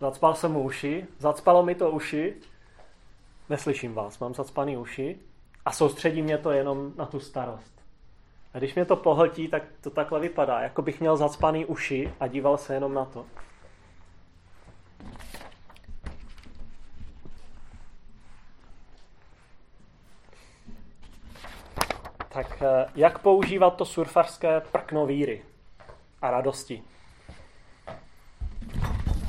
[0.00, 2.34] Zacpal jsem mu uši, zacpalo mi to uši,
[3.48, 5.18] neslyším vás, mám zacpaný uši
[5.64, 7.73] a soustředí mě to jenom na tu starost.
[8.54, 12.26] A když mě to pohltí, tak to takhle vypadá, jako bych měl zacpaný uši a
[12.26, 13.24] díval se jenom na to.
[22.28, 25.42] Tak eh, jak používat to surfařské prkno víry
[26.22, 26.82] a radosti?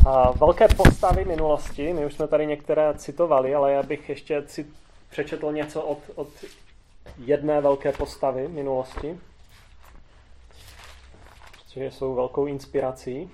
[0.07, 4.43] A velké postavy minulosti, my už jsme tady některé citovali, ale já bych ještě
[5.09, 6.27] přečetl něco od, od
[7.17, 9.19] jedné velké postavy minulosti,
[11.63, 13.31] protože jsou velkou inspirací.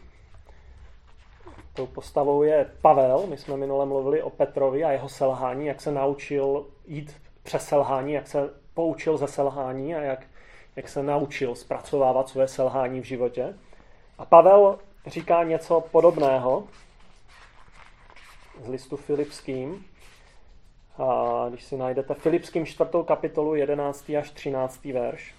[1.74, 5.91] Tou postavou je Pavel, my jsme minule mluvili o Petrovi a jeho selhání, jak se
[5.91, 10.28] naučil jít přes selhání, jak se poučil ze selhání a jak,
[10.76, 13.54] jak se naučil zpracovávat své selhání v životě.
[14.17, 16.63] A Pavel říká něco podobného
[18.63, 19.86] z listu Filipským.
[20.97, 24.10] A když si najdete Filipským čtvrtou kapitolu 11.
[24.10, 24.86] až 13.
[24.86, 25.36] verš.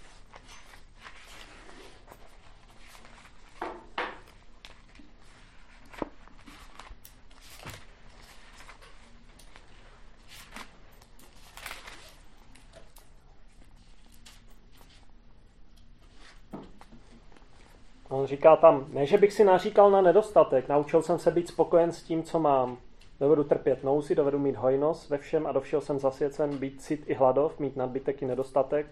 [18.09, 21.93] On říká tam, ne, že bych si naříkal na nedostatek, naučil jsem se být spokojen
[21.93, 22.79] s tím, co mám.
[23.23, 27.05] Dovedu trpět nouzi, dovedu mít hojnost ve všem a do všeho jsem zasvěcen, být cit
[27.07, 28.87] i hladov, mít nadbytek i nedostatek.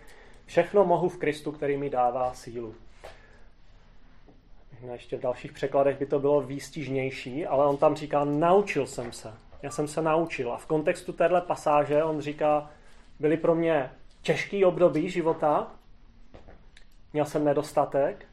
[0.46, 2.74] Všechno mohu v Kristu, který mi dává sílu.
[4.92, 9.32] Ještě v dalších překladech by to bylo výstižnější, ale on tam říká, naučil jsem se.
[9.62, 10.52] Já jsem se naučil.
[10.52, 12.70] A v kontextu téhle pasáže on říká,
[13.20, 13.90] byly pro mě
[14.22, 15.72] těžký období života,
[17.12, 18.26] měl jsem nedostatek,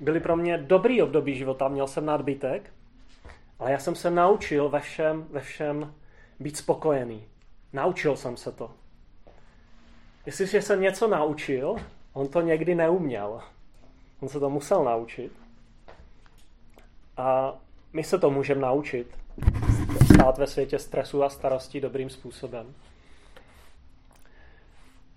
[0.00, 2.70] byly pro mě dobrý období života, měl jsem nadbytek,
[3.58, 5.94] ale já jsem se naučil ve všem, ve všem
[6.40, 7.26] být spokojený.
[7.72, 8.70] Naučil jsem se to.
[10.26, 11.76] Jestliže jsem něco naučil,
[12.12, 13.40] on to někdy neuměl.
[14.20, 15.32] On se to musel naučit.
[17.16, 17.54] A
[17.92, 19.18] my se to můžeme naučit.
[20.14, 22.74] Stát ve světě stresu a starostí dobrým způsobem.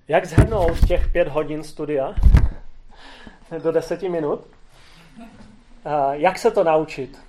[0.08, 2.15] Jak zhrnout těch pět hodin studia
[3.63, 4.47] do deseti minut?
[6.12, 7.26] Jak se to naučit?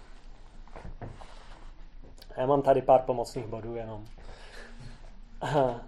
[2.38, 4.05] Já mám tady pár pomocných bodů jenom.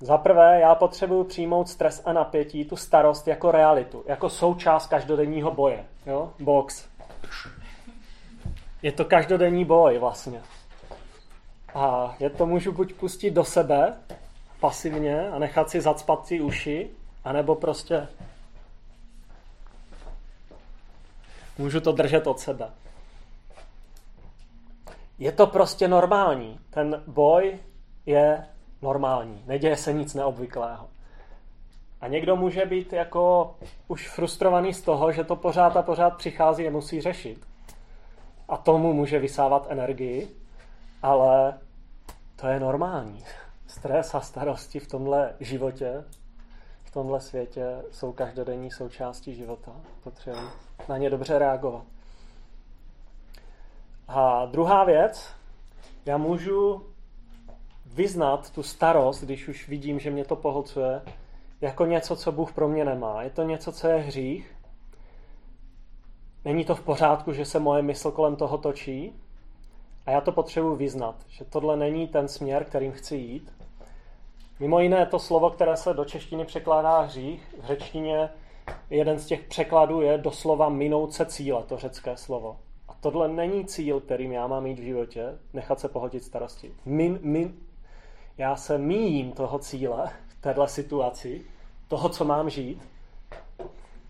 [0.00, 5.50] Za prvé, já potřebuji přijmout stres a napětí, tu starost jako realitu, jako součást každodenního
[5.50, 5.84] boje.
[6.06, 6.32] Jo?
[6.38, 6.88] Box.
[8.82, 10.42] Je to každodenní boj vlastně.
[11.74, 13.94] A je to můžu buď pustit do sebe
[14.60, 16.90] pasivně a nechat si zacpat si uši,
[17.24, 18.08] anebo prostě
[21.58, 22.70] Můžu to držet od sebe.
[25.22, 26.60] Je to prostě normální.
[26.70, 27.58] Ten boj
[28.06, 28.46] je
[28.82, 29.42] normální.
[29.46, 30.88] Neděje se nic neobvyklého.
[32.00, 33.54] A někdo může být jako
[33.88, 37.46] už frustrovaný z toho, že to pořád a pořád přichází a musí řešit.
[38.48, 40.36] A tomu může vysávat energii,
[41.02, 41.58] ale
[42.36, 43.24] to je normální.
[43.66, 46.04] Stres a starosti v tomhle životě,
[46.84, 49.72] v tomhle světě jsou každodenní součástí života.
[50.04, 50.50] Potřebuji
[50.88, 51.84] na ně dobře reagovat.
[54.14, 55.28] A druhá věc,
[56.06, 56.82] já můžu
[57.86, 61.02] vyznat tu starost, když už vidím, že mě to pohlcuje,
[61.60, 63.22] jako něco, co Bůh pro mě nemá.
[63.22, 64.56] Je to něco, co je hřích.
[66.44, 69.12] Není to v pořádku, že se moje mysl kolem toho točí.
[70.06, 73.52] A já to potřebuji vyznat, že tohle není ten směr, kterým chci jít.
[74.60, 78.30] Mimo jiné to slovo, které se do češtiny překládá hřích, v řečtině
[78.90, 82.56] jeden z těch překladů je doslova minout se cíle, to řecké slovo.
[83.02, 86.74] Tohle není cíl, kterým já mám mít v životě, nechat se pohodit starosti.
[86.84, 87.54] Min, min,
[88.38, 91.44] já se míjím toho cíle v této situaci,
[91.88, 92.88] toho, co mám žít,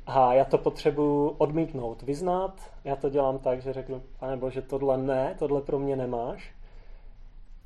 [0.06, 2.54] a já to potřebuji odmítnout, vyznat.
[2.84, 6.54] Já to dělám tak, že řeknu, pane Bože, tohle ne, tohle pro mě nemáš.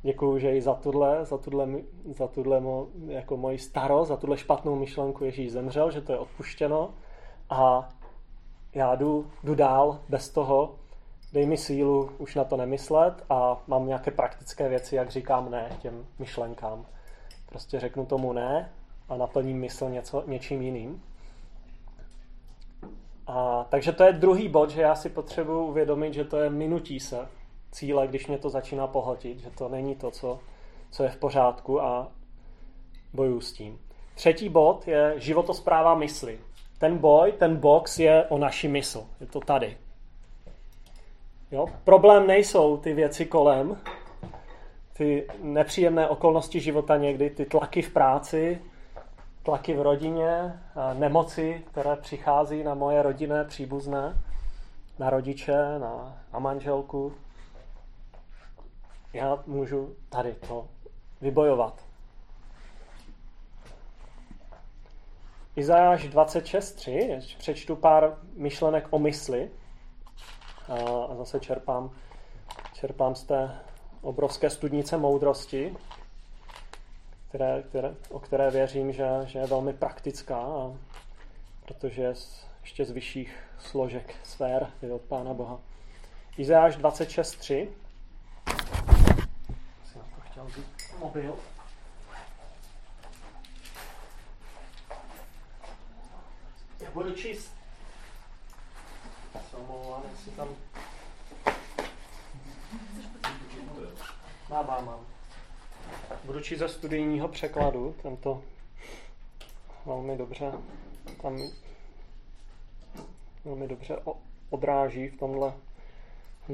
[0.02, 1.68] Děkuju, že i za tuhle, za tuhle,
[2.04, 6.18] za tuhle mo, jako moji starost, za tuhle špatnou myšlenku Ježíš zemřel, že to je
[6.18, 6.90] odpuštěno.
[7.50, 7.88] A
[8.74, 10.74] já jdu, jdu dál bez toho,
[11.36, 15.68] dej mi sílu už na to nemyslet a mám nějaké praktické věci, jak říkám ne
[15.82, 16.86] těm myšlenkám.
[17.46, 18.72] Prostě řeknu tomu ne
[19.08, 21.02] a naplním mysl něco, něčím jiným.
[23.26, 27.00] A, takže to je druhý bod, že já si potřebuji uvědomit, že to je minutí
[27.00, 27.28] se
[27.72, 30.38] cíle, když mě to začíná pohltit, že to není to, co,
[30.90, 32.08] co je v pořádku a
[33.12, 33.78] bojuju s tím.
[34.14, 36.38] Třetí bod je životospráva mysli.
[36.78, 39.06] Ten boj, ten box je o naší mysl.
[39.20, 39.76] Je to tady.
[41.50, 41.66] Jo?
[41.84, 43.76] Problém nejsou ty věci kolem,
[44.92, 48.62] ty nepříjemné okolnosti života někdy, ty tlaky v práci,
[49.42, 50.60] tlaky v rodině,
[50.94, 54.22] nemoci, které přichází na moje rodinné příbuzné,
[54.98, 57.12] na rodiče, na, na manželku.
[59.12, 60.68] Já můžu tady to
[61.20, 61.84] vybojovat.
[65.56, 69.50] Izajáš 26.3, přečtu pár myšlenek o mysli
[70.68, 71.90] a zase čerpám,
[72.72, 73.58] čerpám z té
[74.02, 75.76] obrovské studnice moudrosti
[77.36, 80.72] které, které, o které věřím, že, že je velmi praktická, a
[81.66, 85.58] protože je z, ještě z vyšších složek sfér je od Pána Boha.
[86.38, 87.68] Izáš 26.3
[89.84, 90.66] Jsem to chtěl vzít
[90.98, 91.36] mobil.
[96.80, 97.65] Já budu číst.
[99.56, 100.48] Omlouvám, jestli tam...
[104.50, 105.00] Mám, mám, mám.
[106.24, 108.42] Budu číst ze studijního překladu, ten to
[109.86, 110.52] velmi dobře
[111.22, 111.38] tam
[113.44, 113.98] velmi dobře
[114.50, 115.52] odráží v tomhle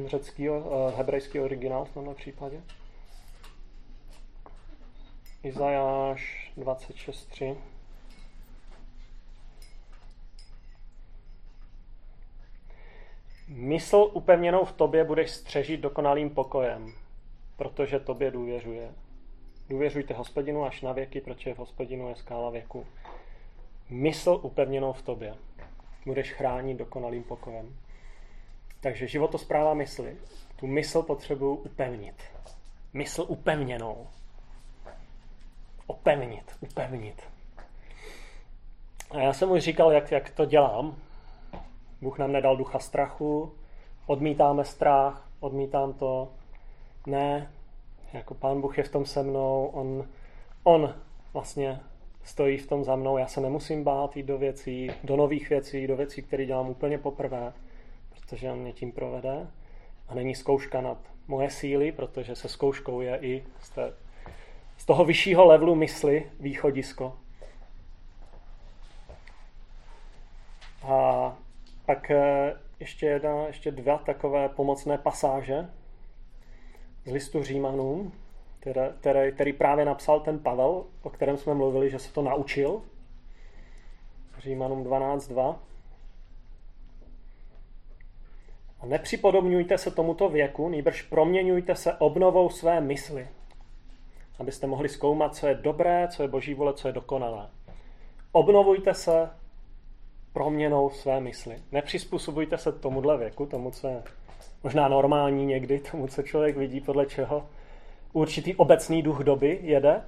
[0.06, 0.64] řecký, uh,
[0.96, 2.62] hebrejský originál v tomhle případě.
[5.42, 7.56] Izajáš 26.3
[13.54, 16.94] Mysl upevněnou v tobě budeš střežit dokonalým pokojem,
[17.56, 18.92] protože tobě důvěřuje.
[19.68, 22.86] Důvěřujte hospodinu až na věky, protože v hospodinu je skála věku.
[23.90, 25.34] Mysl upevněnou v tobě.
[26.06, 27.76] Budeš chránit dokonalým pokojem.
[28.80, 30.16] Takže životospráva mysli.
[30.56, 32.22] Tu mysl potřebuji upevnit.
[32.92, 34.06] Mysl upevněnou.
[35.86, 37.22] Opevnit, upevnit.
[39.10, 40.96] A já jsem už říkal, jak, jak to dělám.
[42.02, 43.52] Bůh nám nedal ducha strachu,
[44.06, 46.28] odmítáme strach, odmítám to.
[47.06, 47.50] Ne,
[48.12, 50.08] jako pán Bůh je v tom se mnou, on,
[50.64, 50.94] on
[51.32, 51.80] vlastně
[52.24, 55.86] stojí v tom za mnou, já se nemusím bát jít do věcí, do nových věcí,
[55.86, 57.52] do věcí, které dělám úplně poprvé,
[58.10, 59.46] protože on mě tím provede.
[60.08, 60.98] A není zkouška nad
[61.28, 63.92] moje síly, protože se zkouškou je i z, té,
[64.76, 67.16] z toho vyššího levelu mysli východisko.
[70.82, 71.36] A
[71.94, 75.68] pak eh, ještě, jedna, ještě dva takové pomocné pasáže,
[77.04, 78.12] z listu Římanům,
[78.60, 82.82] které, které, který právě napsal ten Pavel, o kterém jsme mluvili, že se to naučil.
[84.38, 85.56] Římanům 12.2.
[88.80, 93.28] A nepřipodobňujte se tomuto věku, nýbrž proměňujte se obnovou své mysli,
[94.38, 97.48] abyste mohli zkoumat, co je dobré, co je boží vole, co je dokonalé.
[98.32, 99.41] Obnovujte se
[100.32, 101.56] proměnou své mysli.
[101.72, 104.02] Nepřizpůsobujte se tomuhle věku, tomu, co je
[104.62, 107.48] možná normální někdy tomu, co člověk vidí, podle čeho
[108.12, 110.02] určitý obecný duch doby jede,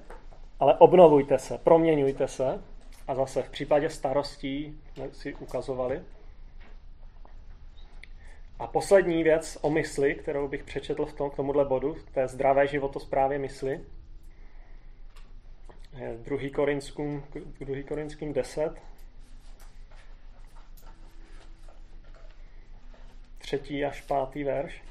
[0.59, 2.61] ale obnovujte se, proměňujte se
[3.07, 6.01] a zase v případě starostí jsme si ukazovali.
[8.59, 12.27] A poslední věc o mysli, kterou bych přečetl v tom, k tomuhle bodu, v té
[12.27, 13.81] zdravé životosprávě mysli,
[15.97, 16.37] je 2.
[16.55, 17.23] Korinským,
[17.59, 17.83] 2.
[17.87, 18.71] Korinským 10,
[23.45, 24.81] třetí až pátý verš.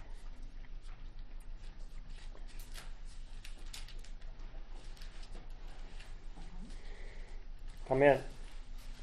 [7.88, 8.20] Tam je,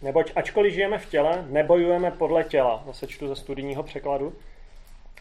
[0.02, 2.84] neboť ačkoliv žijeme v těle, nebojujeme podle těla.
[2.88, 4.34] Zase čtu ze studijního překladu.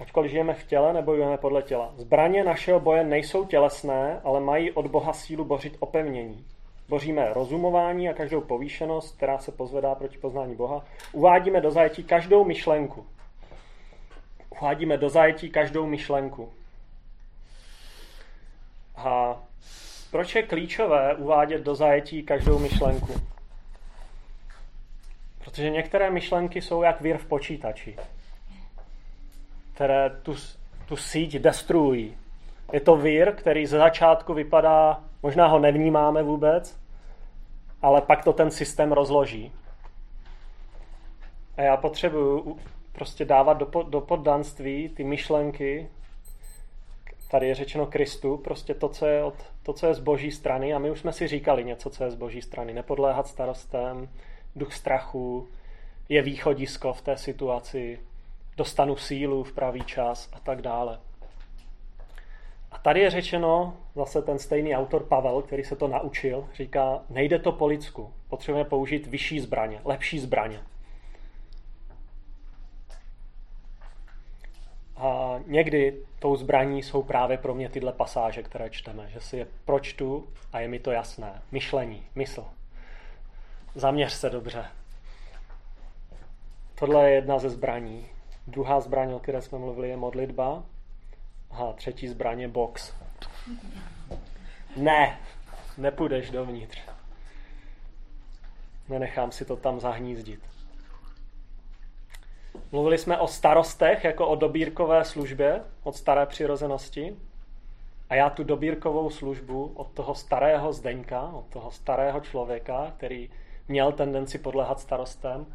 [0.00, 1.94] Ačkoliv žijeme v těle, nebojujeme podle těla.
[1.96, 6.44] Zbraně našeho boje nejsou tělesné, ale mají od Boha sílu bořit opevnění.
[6.88, 10.84] Boříme rozumování a každou povýšenost, která se pozvedá proti poznání Boha.
[11.12, 13.06] Uvádíme do zajetí každou myšlenku
[14.60, 16.52] uvádíme do zajetí každou myšlenku.
[18.96, 19.36] A
[20.10, 23.14] proč je klíčové uvádět do zajetí každou myšlenku?
[25.44, 27.96] Protože některé myšlenky jsou jak vír v počítači,
[29.74, 30.34] které tu,
[30.86, 32.16] tu síť destruují.
[32.72, 36.80] Je to vír, který ze začátku vypadá, možná ho nevnímáme vůbec,
[37.82, 39.52] ale pak to ten systém rozloží.
[41.56, 42.58] A já potřebuju
[42.92, 45.88] prostě dávat do, do poddanství ty myšlenky,
[47.30, 50.74] tady je řečeno Kristu, prostě to co, je od, to, co je z boží strany.
[50.74, 52.74] A my už jsme si říkali něco, co je z boží strany.
[52.74, 54.08] Nepodléhat starostem,
[54.56, 55.48] duch strachu,
[56.08, 58.00] je východisko v té situaci,
[58.56, 60.98] dostanu sílu v pravý čas a tak dále.
[62.70, 67.38] A tady je řečeno, zase ten stejný autor Pavel, který se to naučil, říká, nejde
[67.38, 70.60] to po lidsku, potřebujeme použít vyšší zbraně, lepší zbraně.
[75.00, 79.46] A někdy tou zbraní jsou právě pro mě tyhle pasáže, které čteme, že si je
[79.64, 81.42] pročtu a je mi to jasné.
[81.52, 82.44] Myšlení, mysl.
[83.74, 84.64] Zaměř se dobře.
[86.74, 88.06] Tohle je jedna ze zbraní.
[88.46, 90.62] Druhá zbraň, o které jsme mluvili, je modlitba.
[91.50, 92.94] A třetí zbraň je box.
[94.76, 95.18] Ne,
[95.78, 96.80] nepůjdeš dovnitř.
[98.88, 100.40] Nenechám si to tam zahnízdit.
[102.72, 107.16] Mluvili jsme o starostech jako o dobírkové službě od staré přirozenosti.
[108.10, 113.30] A já tu dobírkovou službu od toho starého Zdeňka, od toho starého člověka, který
[113.68, 115.46] měl tendenci podlehat starostem,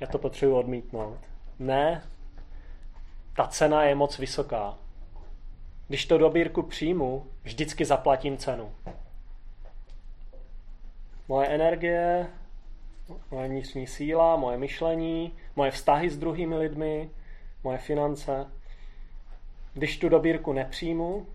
[0.00, 1.18] já to potřebuji odmítnout.
[1.58, 2.02] Ne,
[3.36, 4.78] ta cena je moc vysoká.
[5.88, 8.72] Když to dobírku přijmu, vždycky zaplatím cenu.
[11.28, 12.26] Moje energie,
[13.30, 17.10] moje vnitřní síla, moje myšlení, moje vztahy s druhými lidmi,
[17.64, 18.46] moje finance.
[19.74, 21.26] Když tu dobírku nepřijmu,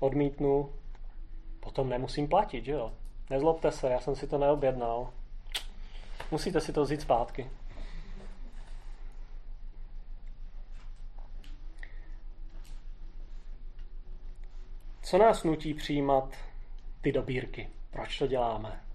[0.00, 0.72] odmítnu,
[1.60, 2.92] potom nemusím platit, že jo?
[3.30, 5.12] Nezlobte se, já jsem si to neobjednal.
[6.30, 7.50] Musíte si to vzít zpátky.
[15.02, 16.34] Co nás nutí přijímat
[17.00, 17.68] ty dobírky?
[17.90, 18.85] Proč to děláme?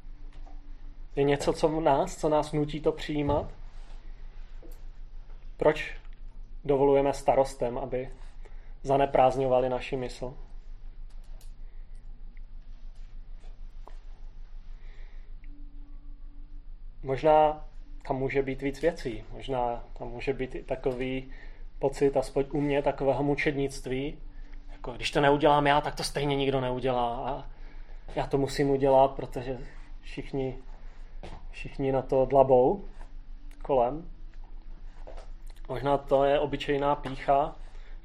[1.15, 3.51] Je něco, co v nás, co nás nutí to přijímat?
[5.57, 5.95] Proč
[6.65, 8.09] dovolujeme starostem, aby
[8.83, 10.33] zaneprázdňovali naši mysl?
[17.03, 17.65] Možná
[18.07, 19.23] tam může být víc věcí.
[19.31, 21.31] Možná tam může být i takový
[21.79, 24.17] pocit, aspoň u mě, takového mučednictví.
[24.71, 27.15] Jako, když to neudělám já, tak to stejně nikdo neudělá.
[27.15, 27.49] A
[28.15, 29.57] já to musím udělat, protože
[30.01, 30.57] všichni,
[31.51, 32.85] všichni na to dlabou
[33.61, 34.09] kolem.
[35.69, 37.55] Možná to je obyčejná pícha,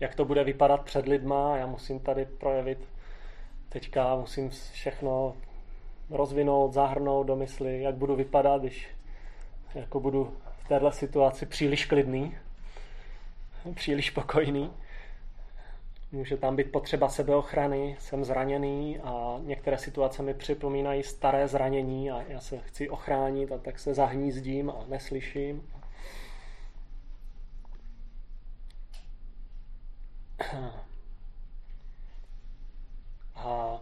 [0.00, 1.56] jak to bude vypadat před lidma.
[1.56, 2.88] Já musím tady projevit
[3.68, 5.34] teďka, musím všechno
[6.10, 8.88] rozvinout, zahrnout do mysli, jak budu vypadat, když
[9.74, 12.36] jako budu v této situaci příliš klidný,
[13.74, 14.70] příliš pokojný.
[16.12, 22.22] Může tam být potřeba sebeochrany, jsem zraněný a některé situace mi připomínají staré zranění a
[22.22, 25.70] já se chci ochránit a tak se zahnízdím a neslyším.
[33.34, 33.80] A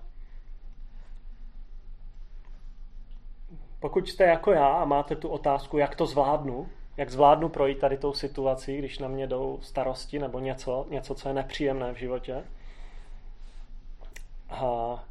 [3.81, 7.99] pokud jste jako já a máte tu otázku, jak to zvládnu, jak zvládnu projít tady
[7.99, 12.45] tou situací, když na mě jdou starosti nebo něco, něco, co je nepříjemné v životě.
[14.51, 15.05] A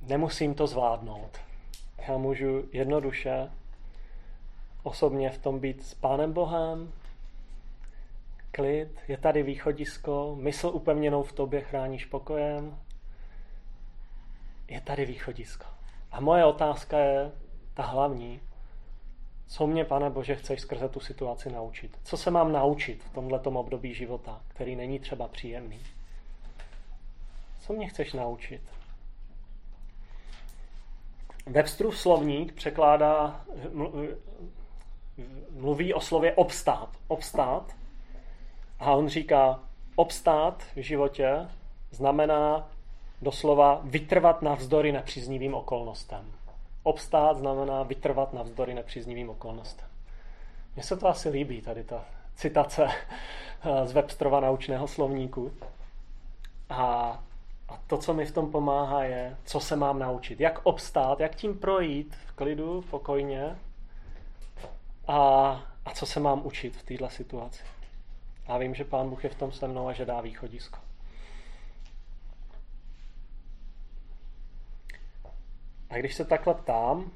[0.00, 1.38] nemusím to zvládnout.
[2.08, 3.50] Já můžu jednoduše
[4.82, 6.92] osobně v tom být s Pánem Bohem,
[8.50, 12.78] klid, je tady východisko, mysl upevněnou v tobě chráníš pokojem,
[14.68, 15.64] je tady východisko.
[16.10, 17.32] A moje otázka je
[17.74, 18.40] ta hlavní.
[19.50, 21.98] Co mě, pane Bože, chceš skrze tu situaci naučit?
[22.04, 25.80] Co se mám naučit v tomto období života, který není třeba příjemný?
[27.60, 28.62] Co mě chceš naučit?
[31.46, 33.44] Websterův slovník překládá,
[35.50, 36.88] mluví o slově obstát.
[37.08, 37.76] Obstát.
[38.78, 39.60] A on říká,
[39.96, 41.48] obstát v životě
[41.90, 42.68] znamená
[43.22, 46.32] doslova vytrvat navzdory nepříznivým okolnostem.
[46.82, 49.88] Obstát znamená vytrvat navzdory nepříznivým okolnostem.
[50.74, 52.04] Mně se to asi líbí, tady ta
[52.34, 55.52] citace eh, z Webstrova naučného slovníku.
[56.68, 56.78] A,
[57.68, 60.40] a to, co mi v tom pomáhá, je, co se mám naučit.
[60.40, 63.56] Jak obstát, jak tím projít v klidu, pokojně
[65.08, 67.62] a a co se mám učit v této situaci.
[68.48, 70.78] Já vím, že Pán Bůh je v tom se mnou a že dá východisko.
[75.90, 77.10] A když se takhle ptám,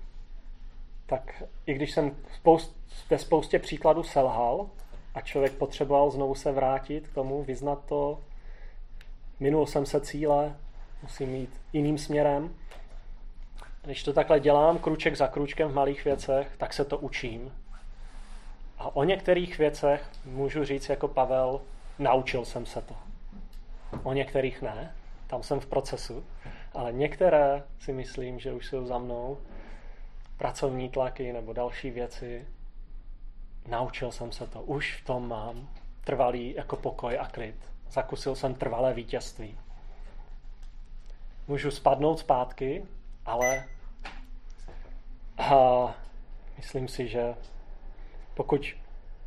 [1.07, 2.77] tak i když jsem spoust,
[3.11, 4.71] ve spoustě příkladů selhal
[5.15, 8.21] a člověk potřeboval znovu se vrátit k tomu, vyznat to,
[9.41, 10.57] minul jsem se cíle,
[11.03, 12.55] musím jít jiným směrem.
[13.83, 17.53] Když to takhle dělám, kruček za kručkem v malých věcech, tak se to učím.
[18.79, 21.61] A o některých věcech můžu říct jako Pavel,
[21.99, 22.95] naučil jsem se to.
[24.03, 24.95] O některých ne,
[25.27, 26.25] tam jsem v procesu,
[26.75, 29.39] ale některé si myslím, že už jsou za mnou
[30.37, 32.47] pracovní tlaky nebo další věci.
[33.69, 35.69] Naučil jsem se to, už v tom mám
[36.05, 37.57] trvalý jako pokoj a klid.
[37.91, 39.59] Zakusil jsem trvalé vítězství.
[41.49, 42.85] Můžu spadnout zpátky,
[43.27, 43.65] ale
[45.39, 45.95] a
[46.57, 47.35] myslím si, že
[48.35, 48.75] pokud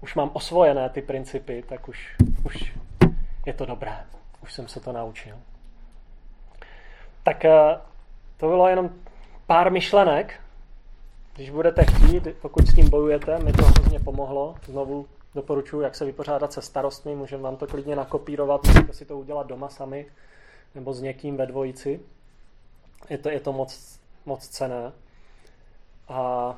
[0.02, 2.74] už mám osvojené ty principy, tak už, už
[3.46, 4.06] je to dobré.
[4.44, 5.38] Už jsem se to naučil.
[7.28, 7.80] Tak eh,
[8.38, 8.90] to bylo jenom
[9.48, 10.40] pár myšlenek.
[11.36, 14.56] Když budete chtít, pokud s tím bojujete, mi to hrozně pomohlo.
[14.66, 17.16] Znovu doporučuji, jak se vypořádat se starostmi.
[17.16, 20.06] Můžeme vám to klidně nakopírovat, můžete si to udělat doma sami
[20.76, 22.00] nebo s někým ve dvojici.
[23.10, 24.92] Je to, je to moc, moc cené.
[26.08, 26.56] A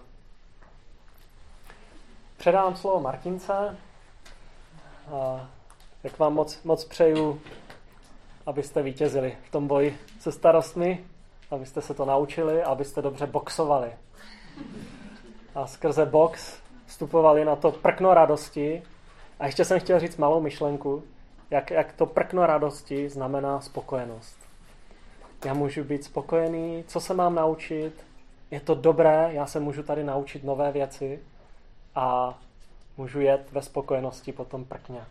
[2.37, 3.77] předám slovo Martince.
[5.11, 5.49] A
[6.03, 7.41] jak vám moc, moc přeju,
[8.49, 11.05] abyste vítězili v tom boji se starostmi,
[11.51, 13.91] abyste se to naučili, abyste dobře boxovali.
[15.55, 18.83] A skrze box vstupovali na to prkno radosti.
[19.39, 21.03] A ještě jsem chtěl říct malou myšlenku,
[21.49, 24.37] jak, jak to prkno radosti znamená spokojenost.
[25.45, 28.05] Já můžu být spokojený, co se mám naučit,
[28.51, 31.19] je to dobré, já se můžu tady naučit nové věci
[31.95, 32.37] a
[32.97, 35.01] můžu jet ve spokojenosti po tom prkně.